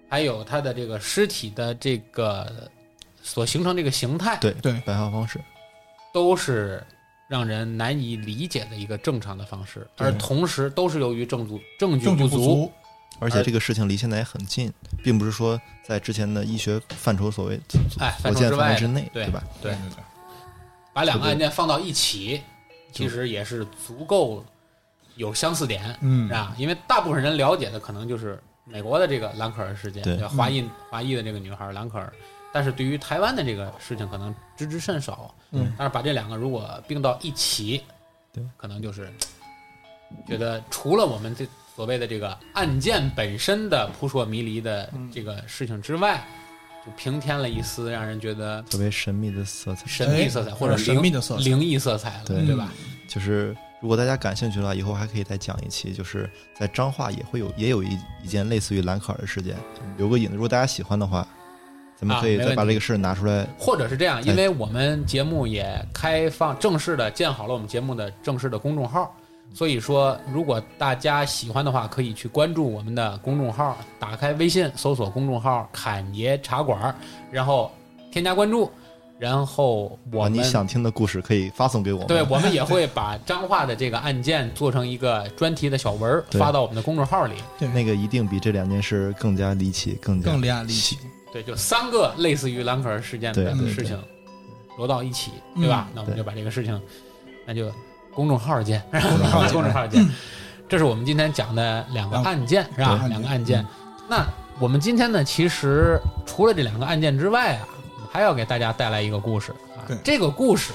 [0.09, 2.71] 还有他的这个尸体的这个
[3.23, 4.73] 所形成这个形态，对对。
[4.87, 5.41] 摆放方式，
[6.13, 6.83] 都是
[7.29, 12.73] 让人难以理解的一个正常的方式，而同时都是由于证据证据不足，
[13.19, 17.61] 而且这个事情离现在也很近，并不是说在之前的医学范畴所谓
[17.99, 19.43] 哎，所见范围之内，对对吧？
[19.63, 20.05] 对对对，
[20.93, 22.43] 把两个案件放到一起，
[22.93, 24.45] 其实也是足够
[25.15, 26.55] 有相似点，嗯是吧？
[26.59, 32.13] 因为大部分人了解的可能就是美国的这个兰可儿事件，对华裔华裔的这个女孩兰可儿，
[32.53, 35.35] 但是对于台湾的这个事情可能知之甚少。
[35.53, 37.83] 嗯，但是把这两个如果并到一起，
[38.33, 39.11] 对，可能就是
[40.27, 41.47] 觉得除了我们这
[41.77, 46.27] 所谓的这个案件本身的扑朔迷离的嗯这个事情之外，
[46.87, 49.87] 就平添了一丝让人觉得特别神秘的色彩。
[49.87, 52.73] 神秘色彩、哎或者神秘的色彩灵异色彩了，对对吧？
[53.07, 59.55] 就是如果大家感兴趣的话，以后还可以再讲一期，就是在彰化也会有也有一一件类似于兰可儿的事件，
[59.99, 60.35] 留个影子。
[60.35, 61.29] 如果大家喜欢的话，
[61.95, 63.47] 咱们可以再把这个事儿拿出来。
[63.59, 69.15] 或者是这样，哎因为我们节目也开放正式的建好了我们节目的正式的公众号，
[69.55, 76.95] 所以说如果大家喜欢的话，可以去关注我们的公众号，打开微信搜索公众号“侃爷茶馆”，
[77.33, 77.71] 然后
[78.13, 78.71] 添加关注，
[79.19, 82.07] 然后我们把你想听的故事可以发送给我们。
[82.07, 87.37] 对我们也会把彰化的这个案件做成一个专题的小文儿发到我们的公众号里。
[87.59, 90.99] 对那个一定比这两件事更加离奇，更加更厉害离奇。
[91.33, 93.99] 对，就三个类似于蓝可儿事件的事情
[94.79, 95.87] 揉到一起，对吧？
[95.89, 96.79] 嗯那我们就把这个事情，
[97.47, 97.71] 那就
[98.17, 100.09] 公众号见， 公众号见。
[100.67, 103.05] 这是我们今天讲的两个案件，是吧？
[103.09, 103.65] 两个案件。
[104.09, 104.27] 那
[104.59, 107.69] 我们今天呢，其实除了这两个案件之外啊，
[108.11, 109.85] 还要给大家带来一个故事啊。
[110.03, 110.73] 这个故事，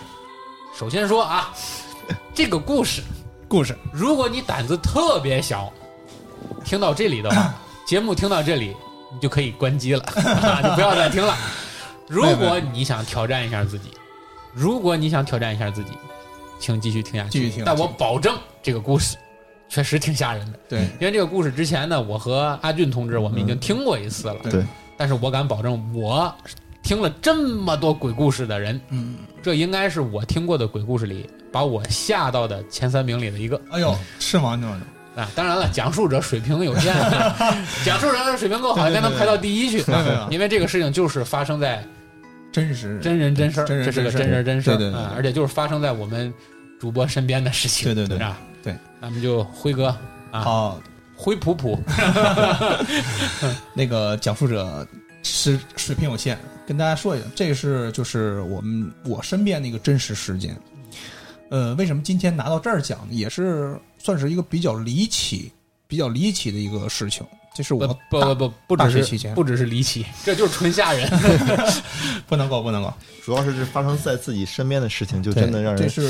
[0.77, 1.51] 首先说啊，
[2.31, 3.01] 这个故事，
[3.47, 5.73] 故事，如果你胆子特别小，
[6.63, 7.53] 听到这里的话，
[7.85, 8.75] 节目听到这里，
[9.11, 11.35] 你就可以关机了，啊，就不要再听了。
[12.07, 13.91] 如果你想挑战一下自己，
[14.53, 15.91] 如果你想挑战一下自己，
[16.61, 17.31] 请继续听下去。
[17.31, 17.65] 继续听。
[17.65, 19.17] 但我保证这个故事
[19.67, 24.65] 确实挺吓人的，对，因为这个故事之前呢，我和阿俊同志我们已经听过一次了，对对。
[24.95, 26.33] 但是我敢保证，我
[26.83, 33.59] 听了这么多鬼故事的人，嗯，这应该是我听过的鬼故事里把我吓到的前三名里的一个。
[33.71, 34.55] 哎呦，是吗？
[34.55, 34.67] 那
[35.21, 36.93] 啊，当然了，讲述者水平有限，
[37.83, 39.83] 讲述者的水平够好，对对对才能排到第一去。
[40.29, 41.83] 因为这个事情就是发生在
[42.51, 46.33] 真实真人真事儿，真人这是个真事儿真人真事儿，对对对啊而且就是发生在我们
[46.79, 49.95] 主播身边的事情，对对对啊，对，咱们就辉哥
[50.31, 50.81] 啊，好，
[51.15, 51.79] 辉普普
[53.73, 54.85] 那个讲述者
[55.23, 56.37] 是水平有限，
[56.67, 60.55] 跟大家说一下，这是就是我们我身边的一个真实事件。
[61.49, 63.13] 呃，为什么今天拿到这儿讲呢？
[63.13, 65.51] 也是算是一个比较离奇、
[65.85, 67.25] 比较离奇的一个事情。
[67.53, 71.09] 这是我不不不，不只是不只是离奇，这就是纯吓人。
[72.27, 72.93] 不能够不能够，
[73.23, 76.01] 主要是这发生在自己身边的事情，就真的让人这是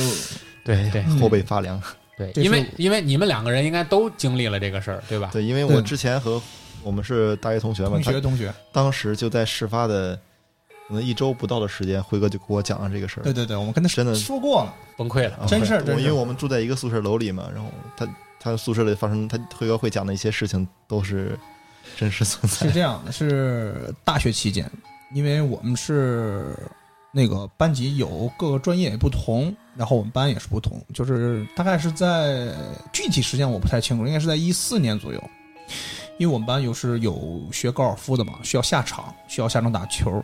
[0.64, 1.82] 对对嗯后背发凉。
[2.18, 5.32] 对，因为因为你们两个人应该都经历了这个事儿，对吧？
[5.34, 6.40] 对，因为我之前和
[6.84, 10.16] 我们是大学同学嘛，他同学同学，当时就在事发的
[10.88, 13.24] 可能一周不到的时间，辉哥就给我讲了这个事儿。
[13.24, 15.38] 对对对，我们跟他真的说过了，崩溃了。
[15.38, 18.06] 啊真事儿真因为我们住在一个宿舍楼里嘛，然后他
[18.44, 21.38] 他宿舍里发生，他辉哥会讲的一些事情都是
[21.96, 22.74] 真实存在是。
[22.74, 24.68] 这样的，是大学期间，
[25.14, 26.58] 因为我们是
[27.12, 32.52] 那个班级有各个专业也不同，然后我们班也是不同，就是大概是在
[32.92, 35.30] 具体时间我不太清楚，应该是在一四年左右，
[36.18, 40.24] 因为我们班有是有学高尔夫的嘛，需要下场，需要下场打球，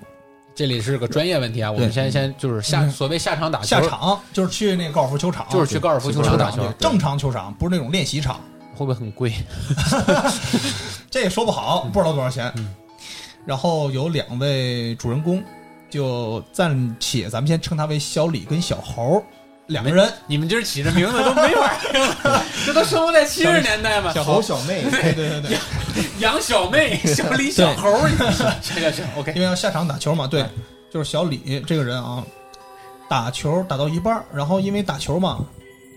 [0.58, 2.90] 这里是个专业问题啊，我们先先就是下嗯。
[2.90, 3.68] 所谓下场打球。
[3.68, 8.42] 下，场就是去那个高尔夫球场，就是去高尔夫球球场打球，正常球场，不是那种练习场。
[8.76, 9.32] 会不会很贵？
[11.12, 12.52] 这也说不好，不知道多少钱。
[12.58, 12.74] 嗯。
[13.46, 15.44] 然后有两位主人公，
[15.92, 19.24] 就暂且咱们先称他为小李跟小猴
[19.68, 20.12] 两个人。
[20.26, 24.12] 你们今儿起这名字都没法听了， 这都生活在七十年代嘛。
[24.14, 28.10] 小猴小妹，对对对对，杨小妹、 小李、小猴儿，
[28.62, 30.50] 行行行，OK，因为要下场打球嘛，对哎，
[30.92, 32.24] 就是小李这个人啊，
[33.10, 35.40] 打球打到一半儿，然后因为打球嘛，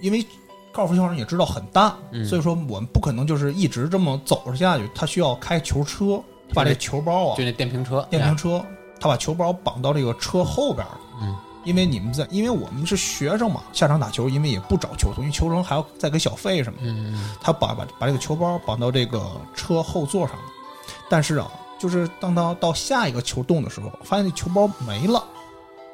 [0.00, 0.24] 因为
[0.72, 2.24] 高尔夫球场也知道很大，嗯。
[2.24, 6.22] 所以说我们不可能就是一直这么走着下去，他需要开球车，
[6.54, 8.64] 把这球包啊就那电瓶车，电瓶车，
[9.00, 10.90] 他把球包绑到这个车后边儿。
[11.22, 11.36] 嗯，
[11.70, 16.86] 因为你们在，因为我们是学生嘛，下场打球，因为也不找球童，因为球童还要再给小费什么的。
[16.88, 20.42] 嗯，嗯他把把把这个球包绑到这个车后座上了，
[21.08, 21.48] 但是啊，
[21.78, 25.22] 就是当他到下一个球洞的时候，发现这球包没了，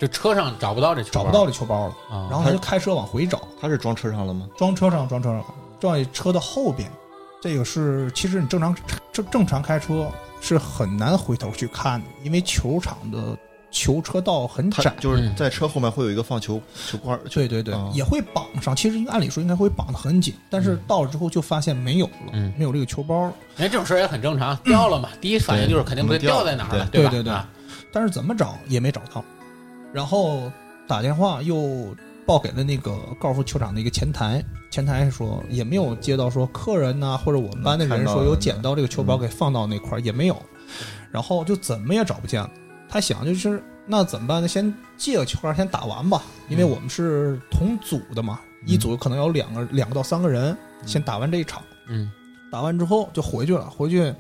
[0.00, 2.26] 就车上找不到这球，找不到这球包了，啊。
[2.30, 4.48] 然后他就开车往回找，他是装车上了吗？
[4.56, 5.44] 装车上，装车上，
[5.78, 6.90] 装在车的后边。
[7.38, 8.74] 这个是其实你正常
[9.12, 10.10] 正正常开车
[10.40, 13.38] 是很难回头去看的，因为球场的
[13.76, 14.94] 球车道很窄。
[14.98, 16.58] 就是在车后面会有一个放球
[16.88, 18.74] 球罐，对对对，哦也会绑上。
[18.74, 23.34] 其实按理说应该会绑得很紧，但是到了之后就发现没有了，嗯没有这个球包了。
[23.58, 26.90] 哎，这种事儿也很正常， 掉了嘛，第一反应就是肯定不会掉在哪儿了，吧？
[26.90, 27.46] 对对对啊
[27.92, 29.22] 但是怎么找也没找到，
[29.92, 30.50] 然后
[30.88, 31.94] 打电话又
[32.26, 40.36] 报给了那个高尔夫球场的一个前台，前台说也没有接到说客人呐、或者我们班的人说有捡到这个球包给放到那块儿也没有，
[41.10, 42.50] 然后就怎么也找不见了。
[42.88, 44.48] 他想就是那怎么办呢？
[44.48, 51.62] 先借个球杆先打完吧，因为我们是同组的嘛，一组可能有两个两个到三个人，先打完这一场。
[51.88, 52.10] 嗯
[52.50, 53.68] 打完之后就回去了。
[53.68, 54.12] 回去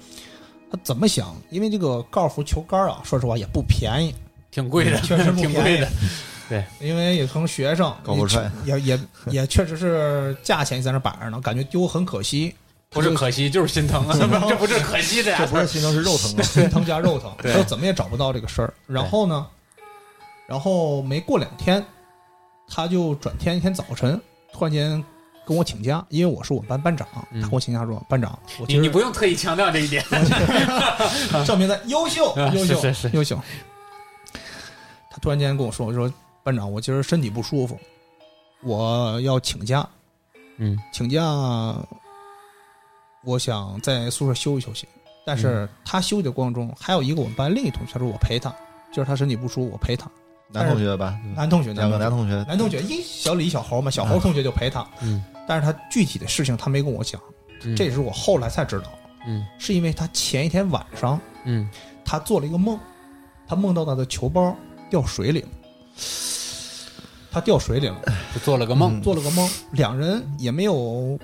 [0.70, 1.34] 他怎么想？
[1.50, 4.14] 因为这个高尔夫球杆啊，说实话也不便宜，
[4.50, 5.88] 挺贵的，确实挺贵的。
[6.48, 7.92] 对因为也从学生，
[8.64, 9.00] 也也
[9.30, 12.54] 也确实是价钱在那摆着呢，感觉丢很可惜。
[12.96, 14.16] 不是可惜，就是心疼啊！
[14.48, 15.36] 这不是可惜这。
[15.46, 16.42] 不是心疼是肉疼啊！
[16.44, 18.74] 心疼加肉疼，对他又怎么也找不到这个事儿。
[18.86, 19.46] 然后呢，
[20.46, 21.84] 然后没过两天，
[22.68, 24.20] 他就转天一天早晨
[24.52, 25.02] 突然间
[25.46, 30.04] 跟我请假，因为我是我们班班长，嗯他跟我请假说：“班长，我你你不用特意强调这一点，
[31.46, 33.38] 证明他优秀，啊优秀，是是是优秀。
[35.10, 37.78] 他突然间跟我说：“我说班长，我今儿身体不舒服，
[38.62, 39.88] 我要请假，
[40.58, 41.22] 嗯请假，
[43.26, 44.88] 我想在宿舍休息休息。
[45.26, 48.54] 但是他休息的过程中，还有一个我们班另一同学，他说我陪他，
[48.92, 50.08] 就是他身体不舒服，我陪他。
[50.48, 55.24] 男同学吧，男同学，两个男同同学，男同学，一小李小猴嘛，小猴同学就陪他，嗯。
[55.48, 57.20] 但是他具体的事情他没跟我讲，
[57.64, 58.92] 嗯，这也是我后来才知道，
[59.26, 59.44] 嗯。
[59.58, 61.68] 是因为他前一天晚上嗯
[62.04, 62.78] 他做了一个梦，
[63.48, 64.56] 他梦到他的球包
[64.88, 65.48] 掉水里了，
[67.32, 68.00] 他掉水里了，
[68.32, 71.18] 就做了个梦，做了个梦，两人也没有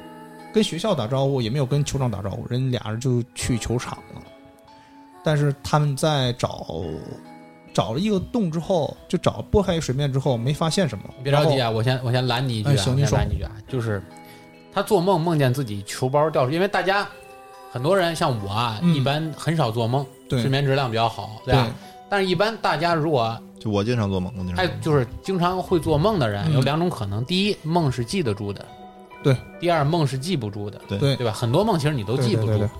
[0.52, 4.22] 跟学校打招呼，也没有跟球场打招呼，人俩人就去球场了。
[5.24, 6.66] 但是他们在找
[7.72, 11.04] 找了一个洞之后，就找拨开水面之后，没发现什么。
[11.18, 14.02] 你别着急啊，啊，我先我先拦你一句啊，我哎行您说先拦你一句啊，就是
[14.72, 17.06] 他做梦梦见自己球包掉水，因为大家
[17.70, 21.74] 很多人像我啊，嗯一般很少做梦，对睡眠质量比较好，对对吧？
[22.10, 28.62] 但是，一般大家如果就我经常做梦，我经常哎做梦就是经常会做梦的人，嗯有两种可能：第一，梦是记得住的；
[29.22, 30.98] 对，第二梦是记不住的，对。
[30.98, 31.16] 对。
[31.16, 31.32] 对吧？
[31.32, 32.70] 很多梦其实你都记不住，对对对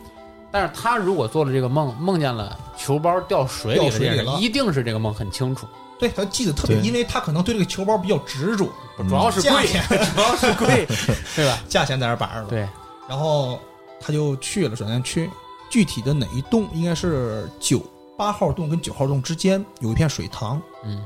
[0.50, 5.66] 但是他如果做了这个梦，梦见了球包掉水里掉的一定是这个梦很清楚，
[5.98, 8.68] 对他记得特别，因为他可能对这个球包比较执着，
[9.08, 9.98] 主要是贵，价钱。
[10.14, 10.86] 主要是贵，
[11.34, 11.58] 对吧？
[11.70, 12.48] 价钱在这摆着了。
[12.48, 12.68] 对，
[13.08, 13.58] 然后
[13.98, 15.30] 他就去了转院区，
[15.70, 17.82] 具体的哪一栋应该是九
[18.18, 20.60] 八号洞跟九号洞之间有一片水塘。
[20.84, 21.02] 嗯，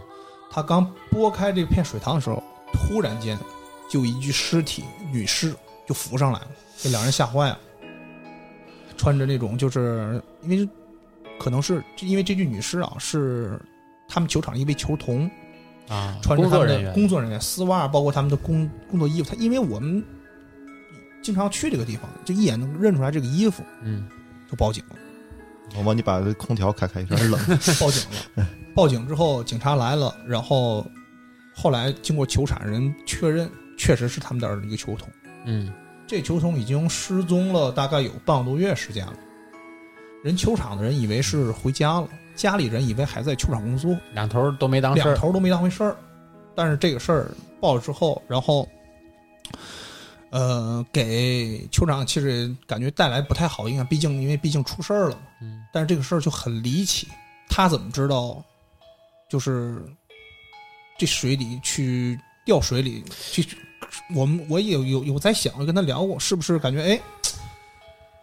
[0.50, 3.38] 他刚拨开这片水塘的时候，突然间
[3.88, 4.82] 就一具尸体，
[5.12, 5.54] 女尸
[5.86, 6.48] 就浮上来了，
[6.78, 7.58] 这两人吓坏了。
[8.96, 10.68] 穿着那种就是因为
[11.38, 13.60] 可能是因为这具女尸啊是
[14.08, 15.30] 他们球场的一位球童，
[15.88, 19.28] 啊，穿着他们的工作人员，工作人员丝袜，包括他们的工工作衣服。
[19.28, 20.02] 他因为我们
[21.22, 24.08] 经常去这个地方，就一眼能认出来这个衣服，嗯，
[24.50, 24.96] 就报警了。
[25.76, 27.40] 我帮你把这空调开开，有 点冷。
[27.80, 28.48] 报警了。
[28.74, 30.86] 报警之后，警察来了，然后
[31.54, 35.08] 后来经过球场人确认，确实是他们那儿的一个球童。
[35.44, 35.72] 嗯，
[36.06, 39.14] 这球童已经失踪了大概有半个多月时间了。
[40.24, 45.96] 人球场的人以为是回家了，家里人以为还在球场工作，两头都没当事，两头都没当回事儿。
[46.54, 48.68] 但是这个事儿报了之后，然后，
[50.30, 55.22] 呃，给球场其实感觉带来不太好的影响，毕竟因为毕竟出事儿了嘛。
[55.42, 57.06] 嗯，但是这个事儿就很离奇，
[57.48, 58.42] 他怎么知道？
[59.28, 59.82] 就是
[60.96, 63.46] 这水里去掉水里去，
[64.14, 67.00] 我们我也有有有在想，我跟他聊过，是不是感觉哎，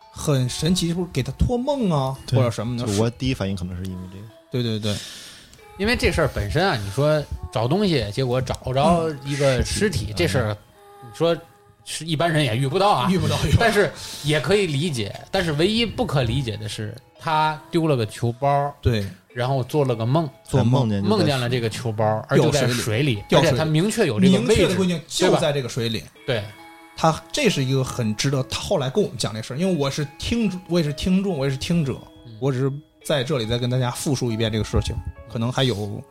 [0.09, 0.87] 很神奇？
[0.87, 2.91] 是不是给他托梦啊，或者什么的？
[2.97, 4.95] 我第一反应可能是因为这个，对对对，
[5.77, 10.57] 因为这事儿本身啊，你说找东西，结果找着一个尸体，这事儿，
[11.03, 11.37] 你说
[11.83, 13.91] 是一般人也遇不到啊，遇不到，但是
[14.23, 15.13] 也可以理解。
[15.29, 23.23] 但是唯一不可理解的是，他丢了个球包，对然后做了个梦，做梦梦见梦见了这个球包，而就在掉水里。
[23.31, 26.03] 而且他明确有这个明位置，确的规定就在这个水里。
[26.27, 26.43] 对，
[26.95, 32.37] 他这是一个很值得他后来跟我们讲这事儿，因为我是听，我也是听众，我也是听者，嗯。
[32.39, 32.71] 我只是
[33.03, 34.95] 在这里再跟大家复述一遍这个事情，
[35.31, 36.01] 可能还有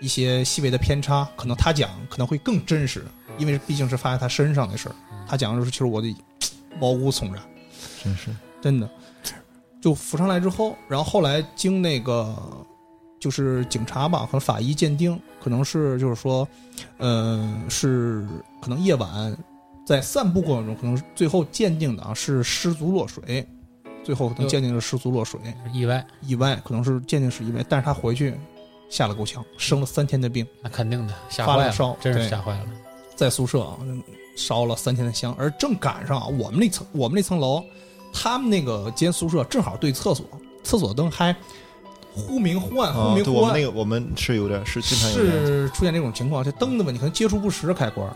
[0.00, 3.04] 一些细微的偏差，可能他讲可能会更真实，
[3.38, 4.94] 因为毕竟是发生在他身上的事儿，
[5.28, 6.12] 他讲的时候，其实我的
[6.80, 7.40] 毛骨悚然，
[8.02, 8.30] 真是。
[8.60, 8.90] 真的。
[9.84, 12.34] 就浮上来之后，然后后来经那个
[13.20, 16.48] 就是警察吧和法医鉴定，可能是就是说，
[16.96, 18.26] 呃，是
[18.62, 19.36] 可能夜晚
[19.86, 23.46] 在散步过程中，可能最后鉴定的啊是失足落水，
[24.02, 25.38] 最后可能鉴定是失足落水，
[25.70, 28.34] 意外，意外可能是鉴定是意外，但是他回去
[28.88, 32.64] 吓了够呛，生了三天的病，那肯定的，吓坏了，发了烧，真是吓坏了。
[33.14, 33.76] 在宿舍啊
[34.34, 37.62] 烧了三天的香，而正赶上啊我们那层我们那层楼，
[38.14, 40.24] 他们那个间宿舍正好对厕所，
[40.62, 41.34] 厕所灯还
[42.14, 48.08] 忽明忽暗，忽明忽暗，我们那个我们是有点是经常是出现这种情况，这灯的问题可能接触不实开关，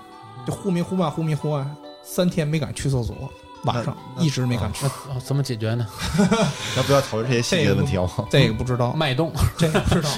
[0.46, 3.28] 就忽明忽暗，忽明忽暗，三天没敢去厕所，
[3.64, 4.86] 晚上一直没敢去，
[5.24, 5.84] 怎么解决呢？
[6.76, 8.08] 要不要讨论这些细节的问题哦？
[8.30, 10.10] 这个不知道，脉动，这个不知道，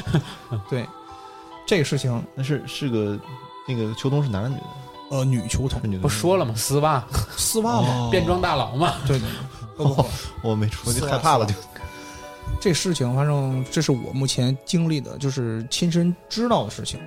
[0.68, 0.86] 对
[1.66, 3.18] 这个事情， 那是是个
[3.66, 4.62] 那个秋冬是男的女的？
[5.10, 6.02] 呃，女秋冬女的。
[6.02, 6.54] 不说了吗？
[6.54, 7.02] 丝袜，
[7.36, 8.94] 丝袜嘛，哦 变装大佬嘛。
[9.08, 9.18] 对
[9.84, 10.48] 对对，不不不。
[10.48, 11.54] 我没出，我就害怕了，就
[12.60, 17.00] 这事情，反正这是我目前经历的，就是亲身知道的事情。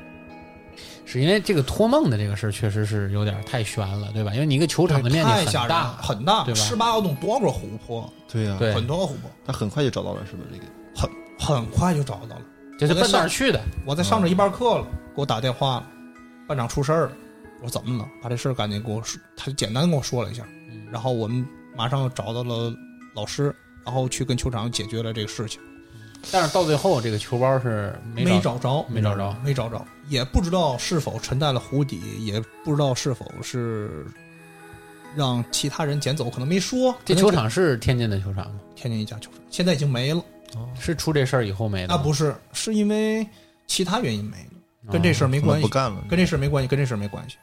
[1.06, 4.34] 是因为这个托梦的这个事儿确实是有点太悬了，对吧？
[4.34, 10.50] 因为你一个球场的面积很大，很大，对吧十八号洞多少个湖泊，对呀，对很多个湖泊，他很快就找到了，是不是？
[10.54, 10.64] 这个
[10.96, 12.42] 很很快就找到了。
[12.80, 13.62] 这是奔哪儿去的。
[13.86, 15.88] 我在上着一半课了，给我打电话了，
[16.48, 17.12] 班长出事儿了。
[17.62, 18.10] 我说怎么了？
[18.22, 21.46] 把这事儿赶紧给我说，他就简单跟我说了一下，嗯然后我们
[21.76, 22.74] 马上找到了
[23.14, 23.56] 老师，
[23.86, 25.60] 然后去跟球场解决了这个事情。
[26.32, 34.06] 但是到最后，这个球包是没没找找着，没找着没找着，也不知道是否沉在了湖底，也不知道是否是
[35.16, 36.96] 让其他人捡走，可能没说。
[37.04, 38.60] 这球场是天津的球场吗？
[38.76, 40.24] 天津一家球场，现在已经没了。
[40.80, 41.98] 是出这事儿以后没的啊？
[41.98, 43.28] 不是，是因为
[43.66, 44.38] 其他原因没
[44.86, 47.38] 了，跟这事儿，没关系可能不，干了，跟这事儿没关系，跟这事儿没关系。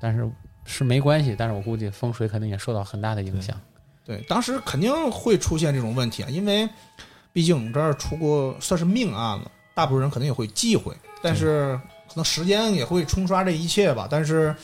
[0.00, 0.26] 但是
[0.66, 1.34] 是没关系。
[1.38, 3.58] 但是我估计风水肯定也受到很大的影响。
[4.04, 6.68] 对，当时肯定会出现这种问题啊，因为
[7.32, 14.06] 毕竟我们这儿出过算是命案了，大部分人可能也会忌讳，但是可能时间也会冲刷这一切吧。
[14.08, 14.54] 但是，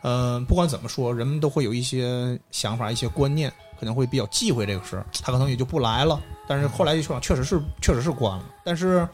[0.00, 6.20] 呃，不管怎么说，人们都会有一些想法、一些观念，可能会比较忌讳这个事儿，他可能也就不来了。
[6.48, 9.08] 但是后来一说，确实是确实是关了，但是，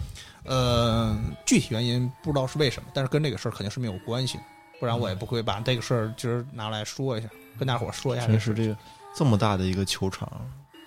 [0.45, 4.45] 呃，具体原因不知道是为什么，但是跟这个事儿肯定是没有关系的，
[4.79, 8.55] 不然我也不会把这个事儿今儿拿来说一下，跟大伙儿说一下这个事儿。
[8.55, 8.79] 真是这个
[9.15, 10.31] 这么大的一个球场，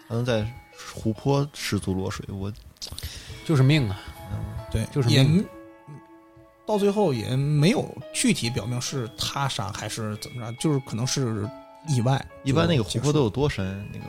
[0.08, 0.46] 还能在
[0.94, 2.52] 湖泊失足落水，我
[3.46, 4.00] 就是命啊！
[4.72, 5.44] 对，就是命也
[6.66, 7.84] 到最后也没有
[8.14, 11.50] 具体表明是他杀还是怎么着，就是可能是
[11.88, 12.24] 意外。
[12.44, 13.84] 一般那个湖泊都有多深？
[13.92, 14.06] 那个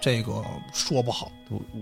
[0.00, 1.30] 这个说不好，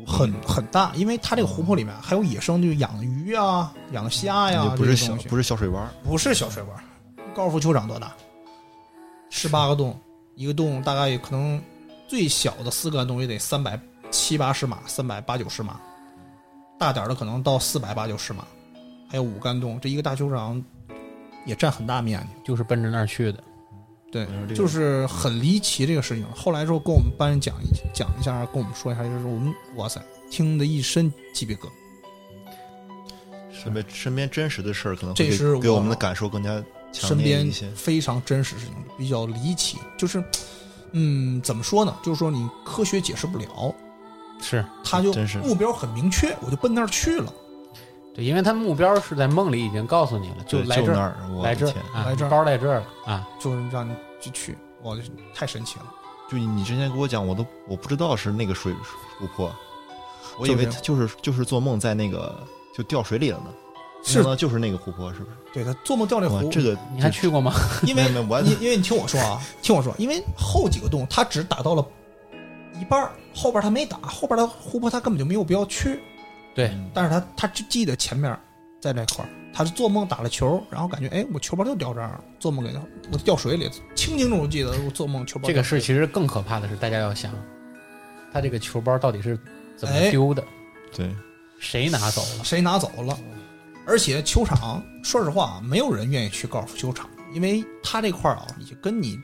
[0.07, 6.85] 很很大，因为它这个湖泊里面还有野生，就养的鱼啊、养的虾呀，就不是小不是小水湾儿，不是小水湾。
[7.35, 8.15] 高尔夫球场多大？
[9.31, 9.99] 十八个洞，
[10.35, 11.63] 一个洞大概也可能
[12.09, 15.81] 最小的四个洞也得三百七八十码，三百八九十码，
[16.79, 18.45] 大点儿的可能到四百八九十码，
[19.09, 20.63] 还有五干洞，这一个大球场
[21.47, 22.29] 也占很大面积。
[22.45, 23.43] 就是奔着那儿去的。
[24.11, 24.27] 对
[24.57, 26.27] 就是很离奇这个事情。
[26.35, 30.03] 后来之后跟我们班人讲一讲一下，跟我们说一下，就是我们哇塞，
[30.33, 31.71] 听得一身鸡皮疙瘩。
[33.53, 37.71] 身边身边真实的事儿可能会给这是给我们的感受更加强身边一些。
[37.71, 40.23] 非常真实事情，比较离奇，就是，
[40.93, 41.97] 嗯，怎么说呢？
[42.03, 43.75] 就是说你科学解释不了，
[44.41, 47.33] 是他就真是目标很明确，我就奔那儿去了。
[48.15, 53.29] 对，因为他目标是在梦里已经告诉你了，就来这儿，就那儿，我来这儿来这儿包在这儿了啊。
[53.39, 54.97] 就是让你去去，哇，
[55.35, 55.87] 太神奇了。
[56.29, 58.73] 就你之前给我讲，我都我不知道是那个水
[59.19, 59.55] 湖泊，
[60.39, 63.51] 我以为他就是就是做梦在那个就掉水里了呢。
[64.03, 65.37] 没是想到就是那个湖泊，是不是？
[65.53, 67.53] 对他做梦掉那湖，，哇这个你还去过吗？
[67.87, 71.87] 因为我你因为你听我说啊，听我说，因为后几个洞他只打到了
[72.81, 76.01] 一半儿，后边他没打，后边的湖泊他根本就没有必要去。
[76.55, 78.37] 对，嗯但是他他就记得前面
[78.81, 82.81] 在那块儿，他是做梦打了球，然后感觉哎，我球包就掉这儿了，做梦给他
[83.13, 87.33] 我掉水里，清清楚楚记得我做梦球包这个事其实更可怕的是，大家要想，
[88.33, 89.39] 他这个球包到底是
[89.77, 90.43] 怎么哎丢的，
[90.97, 91.15] 对，
[91.59, 92.45] 谁拿走了？
[92.45, 93.19] 谁拿走了。
[93.87, 99.19] 而且球场，说实话，没有人愿意去高尔夫球场，因为它这块儿啊，也跟你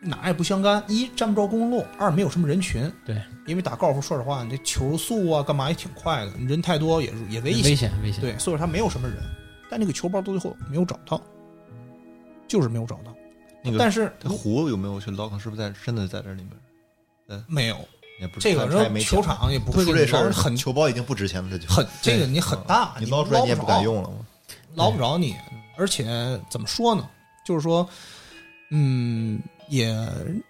[0.00, 0.82] 哪也不相干。
[0.88, 2.90] 一占不着公路，二没有什么人群。
[3.04, 7.92] 对，因为打高尔夫，说实话，你这球速啊，干嘛也挺快的，人太多也也危险危险。
[8.02, 8.20] 危险。
[8.20, 9.18] 对，所以说他没有什么人，
[9.70, 11.20] 但那个球包到最后没有找到，
[12.46, 13.14] 就是没有找到。
[13.62, 15.28] 那个但是它湖有没有去捞？
[15.38, 16.52] 是不是在真的在这里面？
[17.30, 17.76] 嗯没有
[18.20, 24.10] 也不这个，他他也没球场也不会给说这事儿，很球包已经不值钱了，这就很这个你很大，你捞出来你也不敢用了。
[24.74, 25.34] 捞不着你，
[25.76, 26.06] 而且
[26.50, 27.08] 怎么说呢？
[27.44, 27.88] 就是说，
[28.70, 29.86] 嗯，也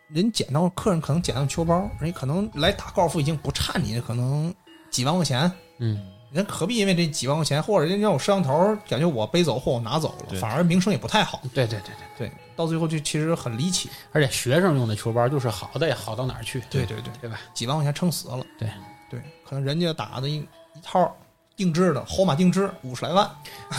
[0.08, 4.52] 人捡到客人可能捡到球包，人家可能来打高尔夫已经不差你可能
[4.90, 11.40] 几万块钱，嗯，人何必因为这几万块钱，或者人家有摄像头，感觉我背走或我拿走了，反而名声也不太好。
[11.54, 13.88] 对对对对，对，到最后就其实很离奇。
[14.12, 16.62] 而且学生用的球包就是好的也好到哪儿去？
[16.68, 17.40] 对对对，对吧？
[17.54, 18.44] 几万块钱撑死了。
[18.58, 18.68] 对
[19.10, 21.16] 对，可能人家打的一一套
[21.56, 23.30] 定制的号码定制五十来万，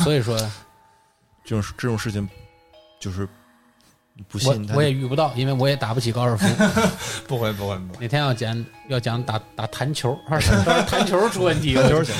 [0.03, 0.35] 所以说，
[1.45, 2.27] 这种这种事情，
[2.99, 3.29] 就是
[4.27, 6.45] 不我信他我也遇不到，因为我也打不起高尔夫。
[7.27, 7.99] 不会不会不会。
[8.01, 10.51] 哪天要讲要讲打打弹球，还是
[10.87, 12.11] 弹球出问题，我 就是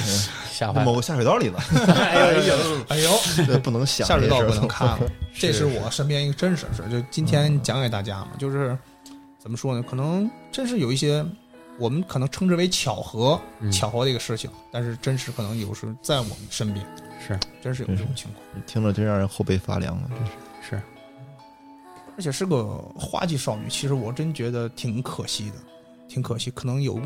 [0.52, 0.86] 吓坏了。
[0.86, 1.60] 某个下水道里了，
[1.96, 3.12] 哎呦哎呦，
[3.46, 5.00] 这不能想下水道不能看了，
[5.34, 8.78] 这是是我身边一个真实事，就今天讲给大家嘛，就是
[9.38, 9.84] 怎么说呢？
[9.88, 11.26] 可能真是有一些
[11.78, 16.86] 我们可能称之为巧合，嗯巧合的一个事情，但是真实可能有时在我们身边，
[17.26, 20.10] 是真是有这种情况，听着真让人后背发凉了。
[20.10, 20.32] 真是
[20.78, 20.82] 是，
[22.20, 22.66] 而且是个
[22.96, 25.56] 花季少女，其实我真觉得挺可惜的，
[26.06, 27.00] 挺可惜，可能有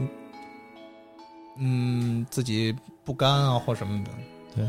[1.55, 4.09] 嗯自己不甘啊或什么的，
[4.55, 4.65] 对，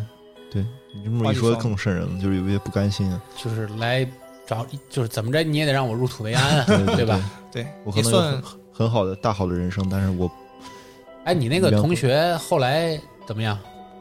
[0.52, 3.18] 对你这么一说更瘆人了，就是有些不甘心啊。
[3.42, 4.06] 就是来
[4.46, 7.18] 找，就是怎么着你也得让我入土为安啊， 对对吧？
[7.50, 10.30] 对，我可能算很很好的大好的人生，但是我
[11.24, 13.58] 哎，你那个同学后来怎么样？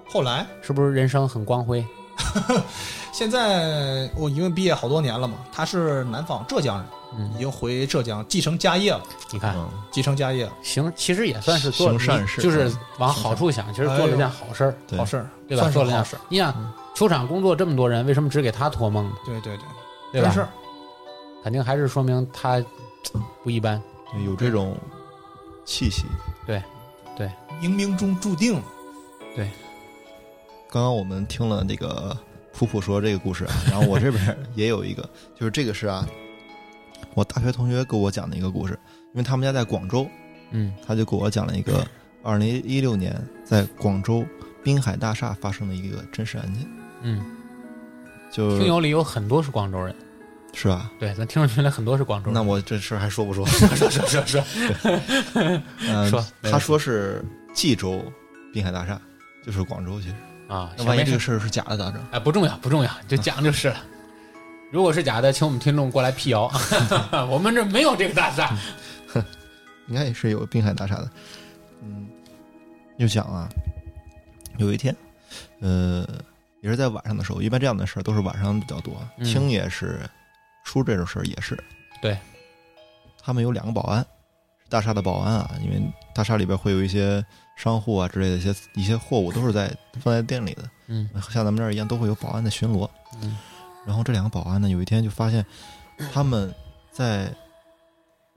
[0.09, 0.45] 后来。
[0.61, 1.81] 是不是人生很光辉？
[3.14, 10.45] 现在我因为毕业好多年了嘛，他是南方浙江人，已嗯，经回浙江继承家业了，你看，嗯，继承家业。
[10.45, 14.97] 了，行，其实也算是做行善事就是往好处想，其实做了件好事儿，对。
[14.97, 15.61] 好事儿，对吧？
[15.61, 16.20] 算是做了件好事儿，。
[16.28, 19.16] 你想，球场工作这么多人，为什么只给他托梦呢？
[19.24, 19.55] 对对
[20.11, 20.49] 对，对吧？
[21.43, 22.59] 肯定还是说明他
[23.43, 23.80] 不一般。
[24.11, 24.76] 对有这种
[25.66, 26.05] 气息。
[26.47, 26.61] 对
[27.16, 27.30] 对。
[27.61, 28.59] 冥冥中注定。
[29.36, 29.51] 对。
[30.72, 32.18] 刚刚我们听了那个
[32.53, 36.07] 普普说这个故事啊， 然后我这边也有一个，就是这个是啊，
[37.15, 38.77] 我大学同学给我讲的一个故事，
[39.13, 40.07] 因为他们家在广州，
[40.51, 40.71] 嗯。
[40.85, 41.85] 他就给我讲了一个
[42.21, 44.25] 二零一六年在广州
[44.63, 46.65] 滨海大厦发生的一个真实案件，
[47.01, 47.25] 嗯，
[48.31, 49.93] 就听友里有很多是广州人，
[50.53, 50.91] 是吧？
[50.99, 52.33] 对，咱听众群里很多是广州人。
[52.33, 53.45] 那我这事儿还说不说？
[53.47, 54.43] 说说说说，
[55.87, 57.23] 嗯，说他说是
[57.53, 58.01] 冀州
[58.53, 58.99] 滨海大厦，
[59.45, 60.15] 就是广州，其实
[60.53, 61.99] 啊，那万一这个事儿是假的咋整？
[62.11, 63.77] 哎，不重要，不重要，就讲就是了。
[64.71, 66.51] 如果是假的，请我们听众过来辟谣。
[67.27, 68.55] 我们这没有这个大厦。
[69.87, 71.09] 应该也是有滨海大厦的。
[71.81, 72.07] 嗯，
[72.99, 73.49] 就讲啊，
[74.57, 74.95] 有一天，
[75.59, 76.07] 呃，
[76.61, 78.93] 也是在晚上的时候，一般这样的事儿都是晚上比较多。
[79.17, 80.01] 嗯听也是，
[80.63, 81.57] 出这种事儿也是。
[81.99, 82.15] 对。
[83.21, 84.05] 他们有两个保安，
[84.69, 85.81] 大厦的保安啊，因为
[86.13, 87.25] 大厦里边会有一些
[87.55, 92.89] 商户啊之类的一些一些货物都是在放在店里的，嗯像咱们这儿一样都会有保安在巡逻。
[93.21, 93.37] 嗯
[93.85, 95.45] 然后这两个保安呢，有一天就发现
[96.13, 96.53] 他们
[96.89, 97.29] 在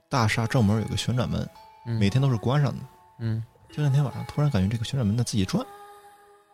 [0.09, 1.49] 大厦正门有个旋转门，
[1.85, 2.83] 嗯，每天都是关上的。
[3.19, 3.41] 嗯，
[3.71, 5.65] 就那天晚上，突然感觉这个旋转门在自己转，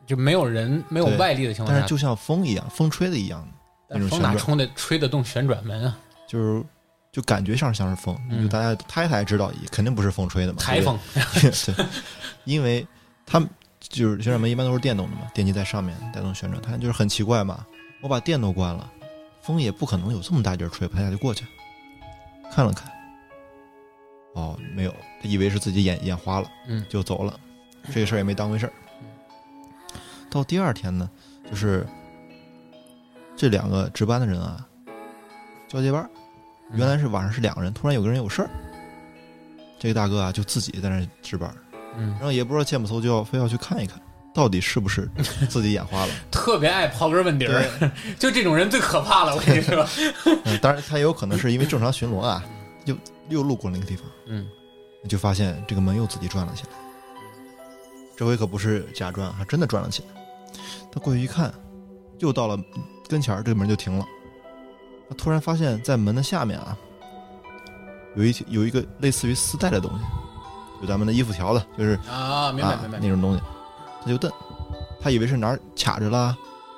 [0.05, 3.43] 就没有人没有外力的情况下，但是就像风一样，风吹的一样，
[3.89, 5.97] 的风哪那种旋转冲的吹得动旋转门啊？
[6.27, 6.63] 就是
[7.11, 8.15] 就感觉上像是风。
[8.29, 10.99] 嗯就大家他他也知道，肯定不是风吹的嘛，台风。
[11.41, 11.85] 对，
[12.45, 12.85] 因为
[13.25, 17.65] 他们就是旋转门一般都是电动的嘛，电机在上面带动旋转，它就是很奇怪嘛。
[18.01, 18.91] 我把电都关了，
[19.41, 21.45] 风也不可能有这么大劲儿吹，啪一下就过去。
[22.51, 22.91] 看了看，
[24.33, 27.39] 哦，没有，他以为是自己眼眼花了，嗯就走了，
[27.93, 28.73] 这个事儿也没当回事儿。
[30.29, 31.09] 到第二天呢，
[31.49, 31.87] 就是
[33.35, 34.67] 这两个值班的人啊，
[35.67, 36.09] 交接班
[36.73, 38.49] 原来是晚上是两个人，突然有个人有事儿，
[39.79, 41.55] 这个大哥啊就自己在那值班儿，
[41.97, 43.99] 嗯然，后也不知道见不搜就要非要去看一看，
[44.33, 45.09] 到底是不是
[45.49, 46.11] 自己眼花了。
[46.31, 49.35] 特别爱刨根问底儿， 就这种人最可怕了。
[49.35, 49.85] 我跟你说，
[50.45, 52.43] 嗯，当然他也有可能是因为正常巡逻啊，
[52.85, 52.95] 又
[53.29, 54.47] 又路过那个地方，嗯
[55.09, 56.69] 就发现这个门又自己转了起来。
[58.15, 60.23] 这回可不是假转，还真的转了起来。
[60.91, 61.53] 他过去一看，
[62.19, 62.57] 又到了
[63.09, 64.05] 跟前儿，这个门就停了。
[65.09, 66.77] 他突然发现，在门的下面啊，
[68.15, 70.05] 有一有一个类似于丝带的东西，
[70.83, 73.41] 就咱们的衣服条子，就是啊，明白啊明白那，种东西，
[74.03, 74.29] 他就瞪，
[75.01, 76.35] 他以为是哪儿卡着了，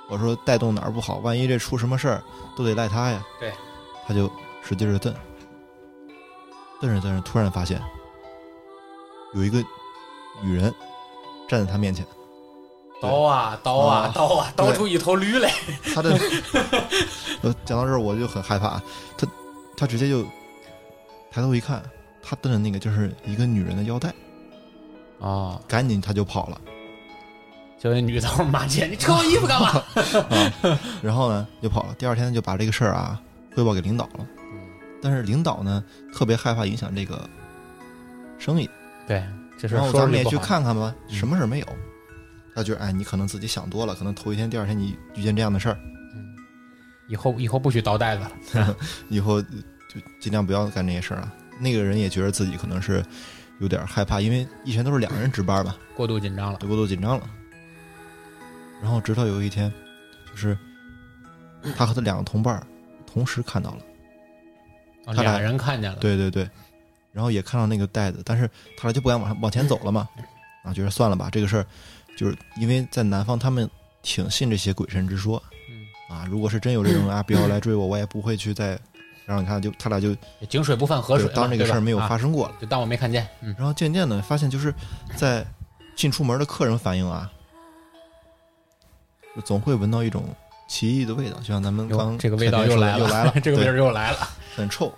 [0.07, 2.23] 我说带动哪儿不好，万一这出什么事儿
[2.55, 3.25] 都得赖他呀。
[3.39, 3.51] 对，
[4.07, 4.31] 他就
[4.61, 5.11] 使劲的瞪，
[6.79, 7.81] 瞪着瞪着，突然发现
[9.33, 9.57] 有一个
[10.43, 10.71] 女人
[11.49, 12.05] 站在他面前，
[13.01, 15.51] 刀啊刀啊啊刀啊，刀出一头驴来。
[15.95, 16.11] 他的，
[17.41, 18.79] 呃，讲到这儿我就很害怕，
[19.17, 19.27] 他
[19.75, 20.21] 他直接就
[21.31, 21.81] 抬头一看，
[22.27, 24.11] 他瞪的那个就是一个女人的腰带，
[25.19, 26.59] 啊，赶紧他就跑了。
[27.77, 29.69] 就那女的骂街，你扯我衣服干嘛？
[30.63, 31.93] 啊， 然后呢就跑了。
[31.99, 33.21] 第二天就把这个事儿啊
[33.53, 34.25] 汇报给领导了。
[35.03, 37.29] 但是领导呢特别害怕影响这个
[38.39, 38.67] 生意，
[39.05, 39.23] 对，
[39.59, 40.35] 这事然后咱们也去。
[40.37, 41.67] 看看吧，嗯什么事儿没有。
[42.55, 45.77] 他觉得哎，你可能自己想多了，可能头一天、第二天你遇见这样的事儿，
[47.07, 48.23] 以后以后不许倒袋子
[48.57, 48.75] 了。
[49.09, 49.47] 以后就
[50.19, 51.31] 尽量不要干这些事儿啊。
[51.59, 53.03] 那个人也觉得自己可能是
[53.59, 56.59] 有点害怕，因为以前都是两个人值班嘛，过度紧张了。
[56.59, 57.29] 对过度紧张了。
[58.81, 59.71] 然后直到有一天，
[60.29, 60.57] 就是
[61.75, 62.61] 他和他两个同伴
[63.05, 63.77] 同时看到了。
[65.05, 65.97] 哦他俩俩人看见了。
[65.99, 66.49] 对对对，
[67.13, 70.09] 然后也看到那个袋子，但是他俩就不敢往上往前走了嘛，
[70.63, 71.65] 啊，觉得算了吧，这个事儿
[72.17, 73.69] 就是因为在南方他们
[74.01, 75.85] 挺信这些鬼神之说嗯，
[76.15, 78.77] 啊，如果是真有这种阿彪来追我，我也不会去再
[79.25, 80.15] 让你看，就他俩就
[80.47, 82.55] 井水不犯河水当这个事儿没有啊发生过了。
[82.61, 83.27] 就当我没看见。
[83.41, 84.73] 嗯，然后渐渐的发现，就是
[85.15, 85.45] 在
[85.95, 87.29] 进出门的客人反映啊，
[89.35, 90.23] 就总会闻到一种
[90.67, 94.29] 奇异的味道，就像咱们刚这个味道又来了又来了， 这个味儿又来了。
[94.55, 94.93] 很臭。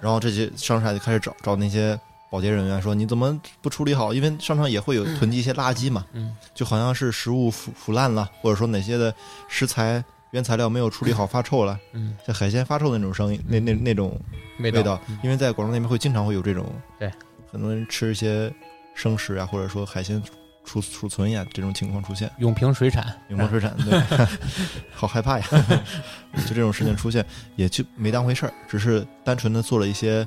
[0.00, 1.98] 然后这些商场就开始找找那些
[2.30, 4.12] 保洁人员说：“你怎么不处理好？
[4.12, 9.14] 因为商场也会有囤积一些垃圾嘛，嗯，就好像是食物腐腐烂了，或者说哪些的
[9.46, 10.02] 食材
[10.32, 14.20] 原材料没有处理好发臭了，嗯，像海鲜发臭的那种声音，那那那种
[14.58, 15.00] 味味道。
[15.08, 16.66] 嗯，因为在广州那边会经常会有这种，
[16.98, 17.10] 对，
[17.50, 18.52] 很多人吃一些
[18.94, 20.22] 生食啊，或者说海鲜
[20.64, 23.98] 储储存呀这种情况出现。”永平水产，永平水产，对，
[24.92, 25.46] 好害怕呀！
[26.46, 27.24] 就这种事情出现，
[27.56, 30.26] 也就没当回事儿，只是单纯的做了一些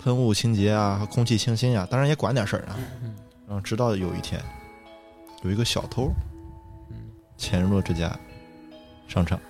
[0.00, 2.76] 喷雾清洁啊、空气清新啊，当然也管点事儿啊。
[3.02, 3.14] 嗯。
[3.46, 4.40] 然后直到有一天，
[5.42, 6.10] 有一个小偷
[6.90, 6.96] 嗯。
[7.36, 8.18] 潜入了这家
[9.08, 9.40] 商场，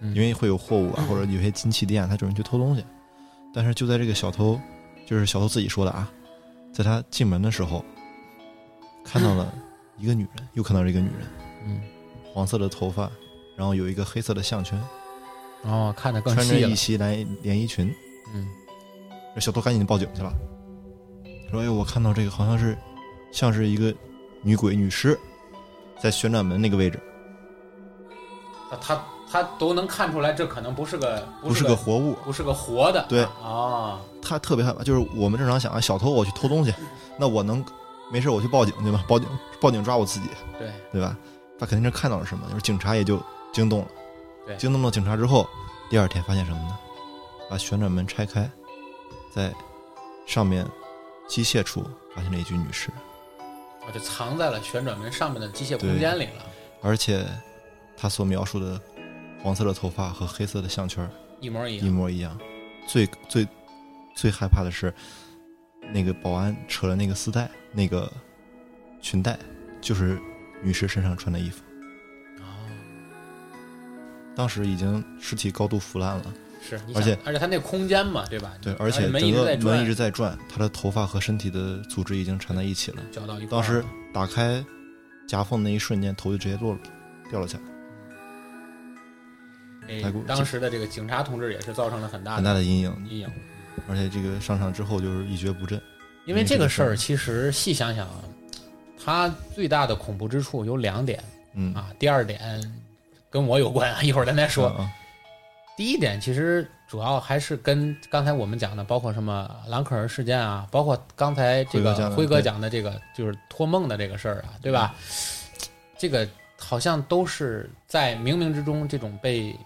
[0.00, 2.84] 嗯因为会有货物啊，或者有些金器店啊，他准备去偷东西。
[3.54, 4.60] 但是就在这个小偷，
[5.06, 6.10] 就是小偷自己说的啊，
[6.72, 7.84] 在他进门的时候，
[9.04, 9.52] 看到了
[9.98, 11.26] 一个女人，又看到了一个女人。
[11.66, 11.80] 嗯，
[12.32, 13.10] 黄色的头发，
[13.56, 14.80] 然后有一个黑色的项圈，
[15.62, 16.74] 哦，看得更穿着一。
[16.74, 17.92] 袭连连衣裙。
[18.34, 18.46] 嗯，
[19.34, 20.32] 这小偷赶紧报警去了，
[21.50, 22.78] 说：“哎，我看到这个好像是
[23.32, 23.92] 像是一个
[24.42, 25.18] 女鬼女尸，
[26.00, 27.00] 在旋转门那个位置，
[28.70, 32.14] 他他他都能看出来，这可能不是个不是个个活物。
[32.24, 33.04] 不是个活的。
[33.08, 36.74] 对哦，他特别害怕，就是我们正常想啊，小偷我去偷东西，
[37.18, 37.64] 那我能
[38.12, 39.04] 没事我去报警对吧？
[39.08, 39.28] 报警
[39.60, 41.16] 报警抓我自己对，对吧？
[41.58, 43.20] 他肯定是看到了什么，就是警察也就
[43.52, 43.88] 惊动了。
[44.46, 45.46] 对惊动了警察之后，
[45.90, 46.78] 第二天发现什么呢？
[47.48, 48.48] 把旋转门拆开，
[49.34, 49.52] 在
[50.26, 50.66] 上面
[51.28, 52.90] 机械处发现了一具女尸，
[53.86, 56.44] 我就藏在了旋转门上面的机械空间里了，
[56.80, 57.26] 而且
[58.00, 58.80] 他所描述的
[59.42, 61.06] 黄色的头发和黑色的项圈
[61.40, 61.86] 一模一样。
[61.86, 62.38] 一模一样。
[62.88, 63.46] 最最
[64.14, 64.92] 最害怕的是
[65.92, 68.10] 那个保安扯了那个丝带，那个
[69.02, 69.38] 裙带
[69.80, 70.18] 就是
[70.62, 71.62] 女士身上穿的衣服。
[72.38, 72.44] 哦，
[74.34, 78.54] 当时已经尸体高度腐烂了，是，而且而且他那空间嘛，对吧？
[78.62, 83.02] 对，而且门整个一直在转门一直在转，他的头发和身体的组织已经缠在一起了。
[83.12, 84.64] 搅到一块儿当时打开
[85.28, 86.80] 夹缝那一瞬间，头就直接落了，
[87.30, 87.64] 掉了下来，
[90.26, 93.06] 当时的这个警察同志也是造成了很大很大的阴影。
[93.08, 93.28] 阴影。
[93.88, 95.80] 而且这个上场之后就是一蹶不振。
[96.26, 98.06] 因为这个事儿，其实细想想，
[99.02, 101.22] 它最大的恐怖之处有两点
[101.54, 101.88] 嗯，啊。
[101.98, 102.40] 第二点
[103.30, 104.86] 跟我有关， 一会儿咱再说。
[105.76, 114.94] 第一点其实主要还是跟刚才我们讲的，包括什么兰克尔事件啊，包括刚才这个辉哥讲的这个就是托梦的这个事儿啊，对吧？
[115.98, 116.28] 这个
[116.58, 119.56] 好像都是在冥冥之中这种被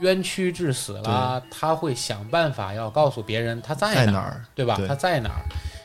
[0.00, 4.44] 冤屈致死了，他会想办法要告诉别人他在哪儿？
[4.54, 4.76] 对吧？
[4.76, 5.42] 对他在哪儿？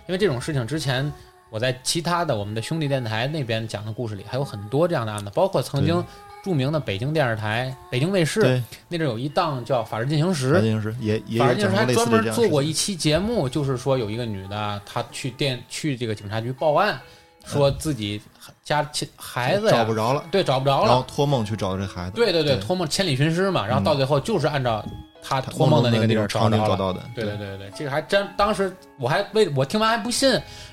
[0.08, 1.12] 因为这种事情之前
[1.50, 6.04] 我在其他的我们的兄弟电台那边讲的故事里还有很多这样的案子，包括曾经
[6.44, 17.00] 著名的北京电视台、北京卫视，那阵有一档叫《法制进行时法》，进行时也也法制进行时还专门做过一期节目，就是说有一个女的，她去电去这个警察局报案，
[17.46, 18.22] 说自己
[18.66, 22.16] 家亲孩子找不着了，对找不着了然后，托梦去找这孩子。
[22.16, 24.84] 对对对，托梦千里寻师嘛，然后嗯到最后就是按照
[25.22, 26.76] 他托梦的那个地方场景找。
[26.76, 27.00] 到的。
[27.14, 30.32] 对对对对，这个还真，当时我还为我听完还不信，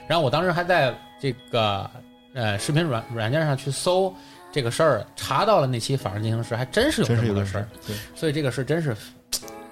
[0.09, 1.89] 然后我当时还在这个
[2.33, 4.13] 呃视频软软件上去搜
[4.51, 8.97] 这个事儿，查到了那期《法制进行时》，还真是有这么个事儿对，所以这个事真是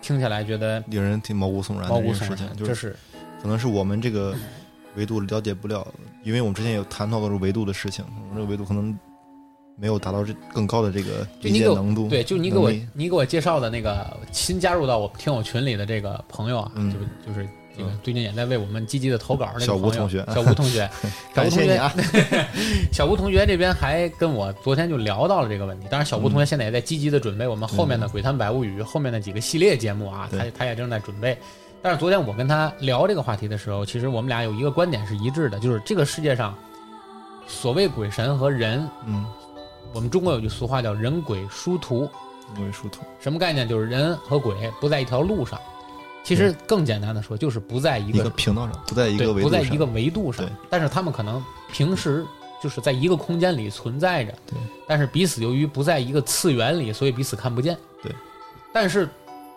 [0.02, 2.94] 听起来觉得令人挺毛骨悚然的毛骨悚然，就是
[3.40, 4.34] 可能是我们这个
[4.96, 5.86] 维度了解不了，
[6.24, 8.96] 因为我们之前有谈到过这维度的事情，我们这个维度可能
[9.76, 12.08] 没有达到这更高的这个理解能度。
[12.08, 21.94] 对，就你给我你给我介绍的那个新加入到我听友群里的这个朋友啊，嗯就就是这个嗯最近也在为我们积极的投稿那个小吴同学小吴同学，小吴同学， 感谢你啊！
[22.92, 25.86] 小吴同学这边还跟我昨天就聊到了这个问题。
[25.88, 31.38] 当然，小吴同学现在也在积极的准备我们后面的《鬼探百物语》后面的几个系列节目啊，对他他也正在准备。
[31.82, 36.54] 但是昨天我跟他聊这个话题的时候，其实我们俩有一个观点是一致的，就是这个世界上
[37.46, 39.24] 所谓鬼神和人，嗯，
[39.92, 42.08] 我们中国有句俗话叫“人鬼殊途”。
[42.54, 43.68] 人鬼殊途，什么概念？
[43.68, 45.58] 就是人和鬼不在一条路上。
[46.24, 49.48] 其实更简单的说，就是不在一一个个频道上，不在一个维度上。
[49.48, 50.44] 不在一个维度上。
[50.68, 52.26] 但是他们可能平时
[52.60, 54.58] 就是在一个空间里存在着，对。
[54.86, 58.12] 但是彼此由于不在一个次元里，所以彼此看不见，对。
[58.72, 59.08] 但是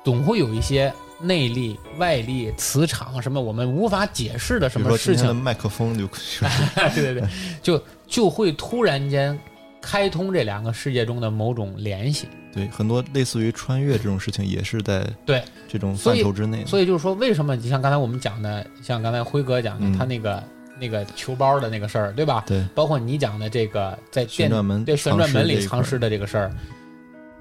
[0.06, 0.94] 总会有一些
[1.24, 5.34] 内力、外力、磁场什么我们无法解释的什么事情。
[5.36, 6.46] 麦克风就就是
[6.94, 7.24] 对对对，
[7.62, 9.38] 就就会突然间
[9.82, 12.28] 开通这两个世界中的某种联系。
[12.54, 15.42] 对很多类似于穿越这种事情，也是在对。
[15.68, 16.68] 这种范畴之内的。
[16.68, 19.98] 所以就是说，为什么你像刚才我们讲的，像刚才辉哥讲的，嗯。
[19.98, 20.44] 他那个
[20.80, 22.44] 那个球包的那个事儿，对吧？
[22.46, 22.64] 对。
[22.76, 26.52] 包括你讲的这个在电旋转门对旋转门里藏尸的这个事儿，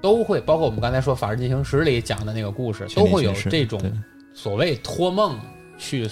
[0.03, 3.81] 都会包括我们刚才说《法制进行时》里讲的那个故事，都会有这种
[4.33, 5.39] 所谓托梦
[5.77, 6.05] 去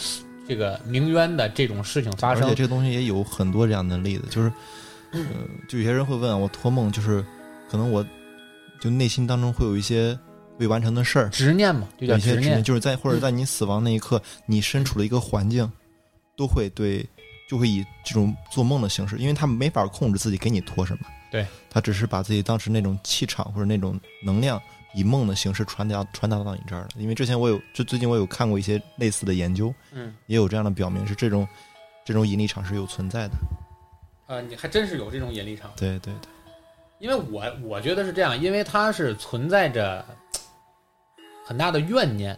[0.48, 2.56] 这个鸣冤的这种事情发生而且。
[2.56, 4.50] 这个东西也有很多这样的例子，就是，
[5.12, 5.20] 呃，
[5.68, 7.22] 就有些人会问我托梦，就是
[7.70, 8.02] 可能我
[8.80, 10.18] 就内心当中会有一些
[10.60, 12.64] 未完成的事儿，执念嘛，就叫执念有些执念，。
[12.64, 15.70] 就是在或者在你死亡那一刻，你身处的一个环境，
[16.38, 17.06] 都会对，
[17.50, 21.00] 就会以这种做梦的形式，因为他没法控制自己给你托什么，
[21.32, 24.62] 对他只是把自己当时那种气场或者那种能量。
[24.94, 31.48] 以梦的形式传达传达到你这儿了，因为之前我有，就最近我有看过一些类似的研究，嗯，也有这样的表明是这种
[32.04, 33.36] 这种引力场是有存在的。
[34.28, 35.72] 呃，你还真是有这种引力场。
[35.78, 36.30] 对对对，
[37.00, 40.06] 因为我我觉得是这样，因为它是存在着
[41.46, 42.38] 很大的怨念，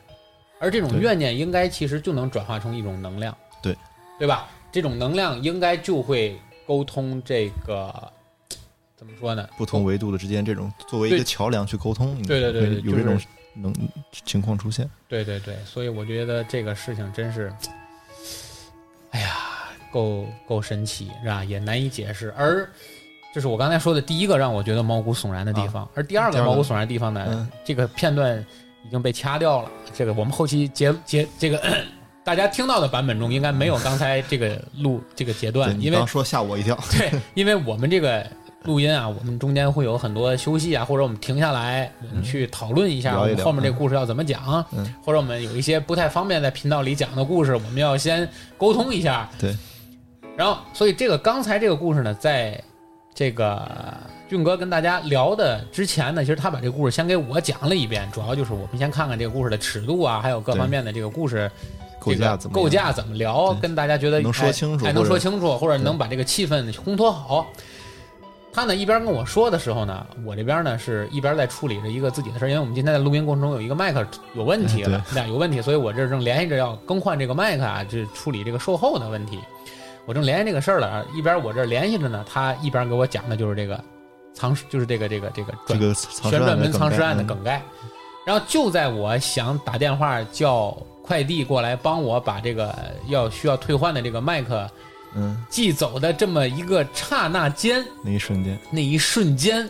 [0.60, 3.76] 而这种怨念应该其实就能转化成一种能量，对
[4.20, 4.48] 对吧？
[4.72, 8.14] 这种能量应该就会沟通这个
[9.04, 9.46] 怎么说呢？
[9.58, 13.20] 不同维度的之间这种作为一个桥梁去沟通，对对对对有这种
[13.54, 13.74] 能
[14.26, 14.90] 情况出现。
[15.10, 17.54] 对对对，所以我觉得这个事情真是，
[19.12, 19.36] 哎呀，
[19.92, 21.44] 够够神奇是吧？
[21.44, 22.34] 也难以解释。
[22.38, 22.66] 而
[23.34, 28.40] 这是我刚才说的第一个让我觉得毛骨悚然的地方，而第二个个毛骨悚然的地方呢，嗯这个片段
[28.86, 29.70] 已经被掐掉了。
[29.94, 31.62] 这个我们后期截截这个
[32.24, 36.80] 大家听到的版本中应该没有刚才这个录这个截段因为刚说吓我一跳。
[36.90, 38.26] 对，因为我们这个
[38.64, 44.94] 录音啊，我们中间会有很多休息啊，或者我们停下来，我们去讨论一下我们后面这个故事要怎么讲，嗯。
[45.04, 49.30] 或者我们有一些不太方便在频道里讲的故事，我们要先沟通一下。
[49.38, 49.54] 对，
[50.38, 52.58] 然后，所以这个刚才这个故事呢，在
[53.14, 53.68] 这个
[54.30, 61.52] 俊哥跟大家聊的之前呢，其实他把这个故事先给我讲了一遍，主要就是我们先看看这个故事的尺度啊，还有各方面的这个故事
[62.00, 67.46] 构架怎么构架怎么聊，跟大家觉得能说清楚哎，哎能说清楚，或者能把这个气氛烘托好。
[68.54, 79.40] 他呢一边跟我说的时候呢，我这边呢是一边在处理着一个自己的事儿，因为我们今天在录音过程中有一个麦克有问题了，那有问题，所以我这正联系着要更换这个麦克啊，这处理这个售后的问题。
[80.06, 83.84] 我正联系这个事儿了啊，一边我这联系着呢，他一边给我讲的就是这个
[84.34, 87.60] 藏，就是这个这个这个转这个旋转门藏尸案的梗概。
[88.26, 92.74] 然后就在我想打电话叫快递过来帮我把这个
[93.08, 94.70] 要需要退换的这个麦克
[95.16, 99.70] 嗯，寄走的这么一个刹那间，那一瞬间，那一瞬间，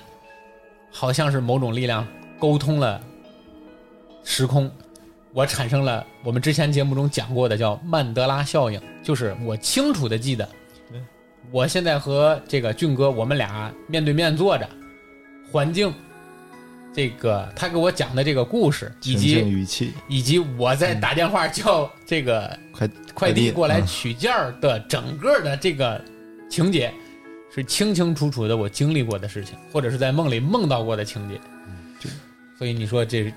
[0.91, 2.08] 好像是某种力量
[2.39, 3.02] 沟通了
[4.24, 4.72] 时空，
[5.34, 10.48] 我产生了我们之前节目中讲过的叫曼德拉效应，就是我清楚的记得
[10.89, 11.02] 对，
[11.52, 14.70] 我现在和这个俊哥我们俩面对面坐着，
[15.52, 15.94] 环境，
[16.94, 26.00] 这个他给我讲的这个故事，以及语气，以及我在打电话叫这个快快递过来嗯取件儿的整个的这个
[26.50, 26.94] 情节，
[27.54, 31.36] 是清清楚楚的我经历过的事情，或者是在梦里梦到过的情节。
[32.00, 32.10] 就
[32.58, 33.34] 所以你说这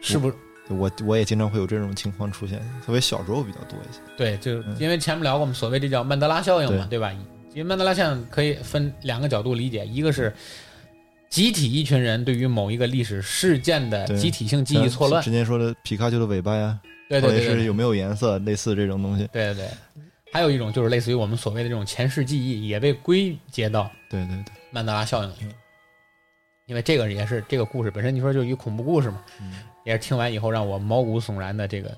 [0.00, 0.34] 是不是
[0.68, 4.00] 我我也经常会有这种情况出现，特别小时候比较多一些。
[4.16, 4.36] 对？
[4.38, 7.12] 就嗯因为前面聊过，我们所谓这叫曼德拉效应嘛，对吧？
[7.52, 10.34] 因为曼德拉效应可以分两个角度理解，一个是
[11.28, 19.28] 集体一群人对于某一个历史事件的集体性记忆错乱，之前说的皮卡丘的尾巴呀，对对对是有没有颜色，类似这种东西。
[19.32, 19.68] 对对对。
[20.32, 25.34] 还有一种就是类似于我们所谓的这种前世记忆，也被归结到对对对，曼德拉效应里，
[26.66, 29.52] 因为这个也是这个故事本身，你说就是一恐怖故事嘛，嗯。
[29.84, 31.96] 也是听完以后让我毛骨悚然的这个，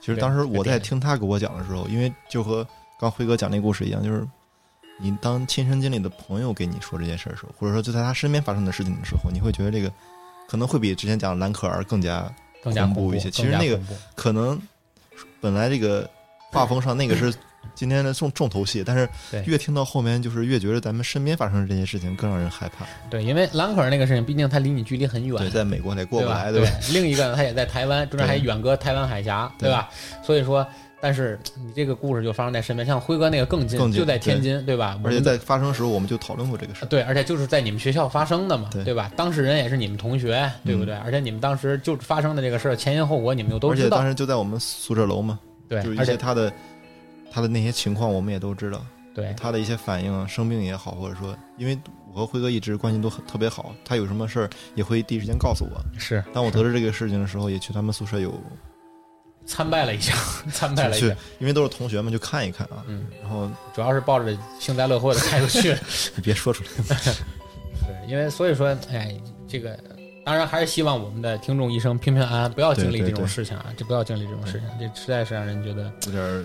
[0.00, 2.66] 其实当时我在听他给我讲的时候，因为就和
[2.98, 4.26] 刚辉哥讲那故事一样，就是
[5.00, 9.90] 你当亲身经历的朋友给你说这件事儿的时候，或者说就在他身边发生的事情的时候，你会觉得这个
[10.48, 12.30] 可能会比之前讲的兰可儿更加
[12.62, 13.80] 更加恐怖一些其实那个
[14.14, 14.60] 可能
[15.40, 16.08] 本来这个
[16.50, 17.32] 画风上那个是
[17.74, 19.08] 今天的重重头戏，但是
[19.44, 22.86] 越听到后面，就是越觉得咱们身边发生的这些事情更让人害怕。
[23.10, 26.28] 对，因为蓝可儿那个事情，毕竟他离你距离很远，对，在美国得过不？
[26.28, 26.70] 来，对吧？
[26.92, 29.90] 另一个呢，他也在台湾，中间还远隔台湾海峡，对吧？
[30.22, 30.66] 所以说，
[31.00, 35.00] 但是你这个故事就发生在身边，像辉哥那个更近，更近就在天津，对吧？
[35.04, 36.84] 而且在发生的时候我们就讨论过这个事。
[36.86, 39.10] 对，而且就是在你们学校发生的嘛，对对吧？
[39.16, 40.94] 当事人也是你们同学，对不对？
[40.96, 45.38] 而且你们当时就发生的这个事儿前因后果，你们又都知道而且当，时就在我们宿舍楼嘛，
[45.68, 46.52] 对而且他的
[47.30, 48.84] 他的那些情况我们也都知道，
[49.14, 51.78] 对他的一些反应啊，生病也好，或者说，因为
[52.12, 55.80] 我和辉哥一直关系都很特别好，他有什么事儿也会第一时间告诉我。
[55.98, 58.34] 是当我得知这个事情的时候，也去他们宿舍有
[59.48, 60.14] 参拜了一下，
[60.52, 61.06] 参拜了一下，，
[61.40, 62.84] 因为都是同学们，就看一看啊。
[62.86, 65.74] 嗯，然后主要是抱着幸灾乐祸的态度去，
[66.14, 66.70] 你 别说出来，
[67.82, 69.16] 对，因为所以说，哎，
[69.48, 69.76] 这个
[70.24, 76.44] 当然还是希望我们的听众一生平平安安，不要经历这种事情啊，这不要经历这种事情，这实在是让人觉得有点儿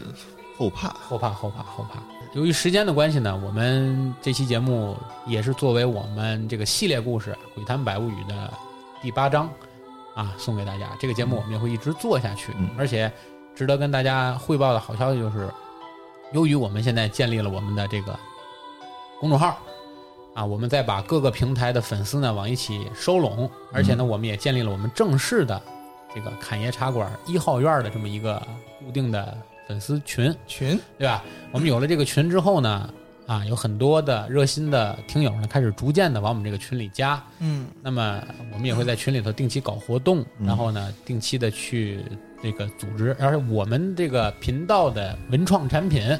[0.57, 0.87] 后怕。
[0.89, 2.01] 后怕后怕后怕。
[2.33, 4.97] 由于时间的关系呢，我们这期节目
[5.27, 8.51] 也是作为我们这个系列故事《鬼谈百物语》的
[9.01, 9.47] 第八章
[10.15, 10.89] 啊，送给大家。
[10.99, 13.11] 这个节目我们也会一直做下去，嗯而且
[13.55, 15.49] 值得跟大家汇报的好消息就是，
[16.31, 18.17] 由于我们现在建立了我们的这个
[19.19, 19.57] 公众号。
[20.35, 25.61] 啊，我们再把各个平台的粉丝呢往一起收拢，而且呢，我们也建立了我们正式的
[26.11, 28.41] 这个侃爷茶馆一号院的这么一个
[28.83, 29.37] 固定的
[29.67, 30.35] 粉丝群。
[30.47, 31.23] 群对吧？
[31.51, 32.91] 我们有了这个群之后呢，
[33.25, 37.21] 啊，有很多的热心的听友呢，开始逐渐的往我们这个群里加。
[37.39, 38.21] 嗯那么
[38.51, 41.99] 我们也会在群里头定期搞活动，嗯然后呢，定期的去
[42.41, 46.17] 这个组织，而且我们这个频道的文创产品，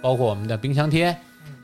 [0.00, 1.14] 包括我们的冰箱贴、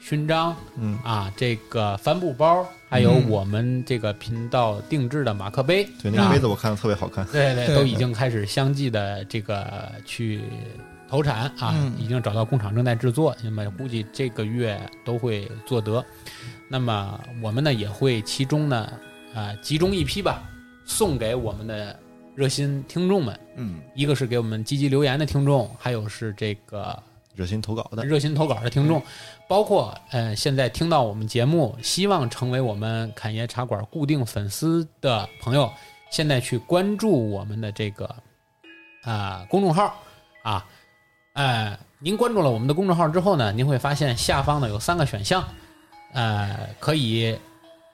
[0.01, 7.25] 勋章嗯，啊，这个帆布包，还有嗯我们这个频道定制的马克杯，对，那啊个杯子我看的特别好看。
[7.33, 10.43] 对对，对 都已经开始相继的这个去
[11.13, 11.93] 投产啊，嗯。
[11.99, 16.03] 已经找到工厂正在制作，那么估计这个月都会做得。
[16.71, 18.91] 那么我们呢也会其中呢
[19.35, 20.43] 啊、集中一批吧，
[20.87, 21.95] 送给我们的
[22.35, 23.79] 热心听众们，嗯。
[23.95, 26.99] 一个是给我们积极留言的听众，还有是这个
[27.35, 29.03] 热心投稿的，热心投稿的听众，
[29.47, 35.71] 包括呃现在听到我们节目，希望成为我们侃爷茶馆固定粉丝的朋友，
[36.11, 38.17] 现在去关注我们的这个
[39.03, 39.95] 啊、公众号
[40.43, 40.65] 啊，
[41.35, 45.43] 呃，您关注了我们的公众号之后呢，您会发现下方呢有三个选项，
[46.13, 47.39] 呃，可以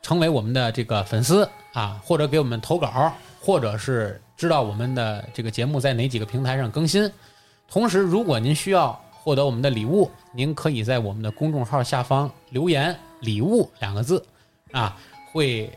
[0.03, 7.11] 成为我们的这个粉丝啊，或者给我们投稿，或者是知道我们的这个节目在哪几个平台上更新。
[7.69, 14.25] 同时，如果您需要获得我们的礼物，您可以在我们的公众号下方留言“礼物”两个字，
[14.73, 14.97] 啊，
[15.33, 15.71] 会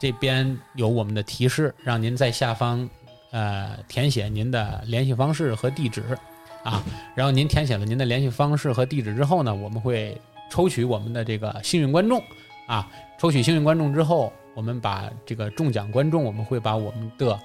[0.00, 2.88] 这边有我们的提示，让您在下方
[3.30, 6.16] 呃填写您的联系方式和地址，
[6.64, 6.82] 啊。
[7.14, 10.20] 然后您填写了您的联系方式和地址之后呢，我们会
[10.50, 12.20] 抽取我们的这个幸运观众
[12.66, 17.38] 啊，抽取幸运观众之后，我们把这个中奖观众，我们会把我们的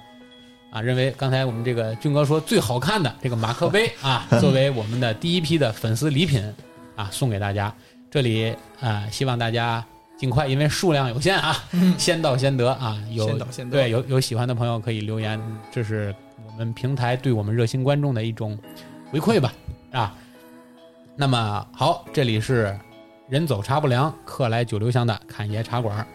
[0.70, 6.42] 啊认为刚才我们这个俊哥说最好看的这个马克杯 啊，作为我们的第一批的粉丝礼品
[6.96, 7.72] 啊送给大家。
[8.12, 9.84] 这里啊，希望大家
[10.18, 11.56] 尽快，因为数量有限啊，
[11.96, 13.00] 先到先得啊。
[13.10, 13.38] 有
[13.70, 15.40] 对有有喜欢的朋友可以留言，
[15.70, 16.12] 这是
[16.44, 18.58] 我们平台对我们热心观众的一种
[19.10, 19.52] 回馈吧
[19.92, 20.14] 啊。
[21.16, 22.78] 那么好，这里是
[23.28, 26.06] 人走茶不凉，客来酒留香的侃爷茶馆儿。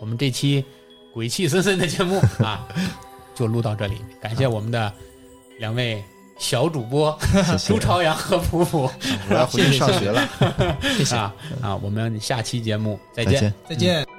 [0.00, 0.64] 我们这期
[1.14, 2.66] 鬼气森森的节目啊，
[3.34, 3.96] 就录到这里。
[4.20, 4.92] 感谢我们的
[5.58, 6.02] 两位
[6.38, 7.16] 小主播
[7.66, 7.78] 朱。
[7.78, 8.90] 朝阳和普普
[9.30, 10.28] 我要回去上学了，
[10.98, 11.76] 谢谢，啊啊！
[11.76, 13.54] 我们下期节目再再见。
[13.68, 14.15] 再见。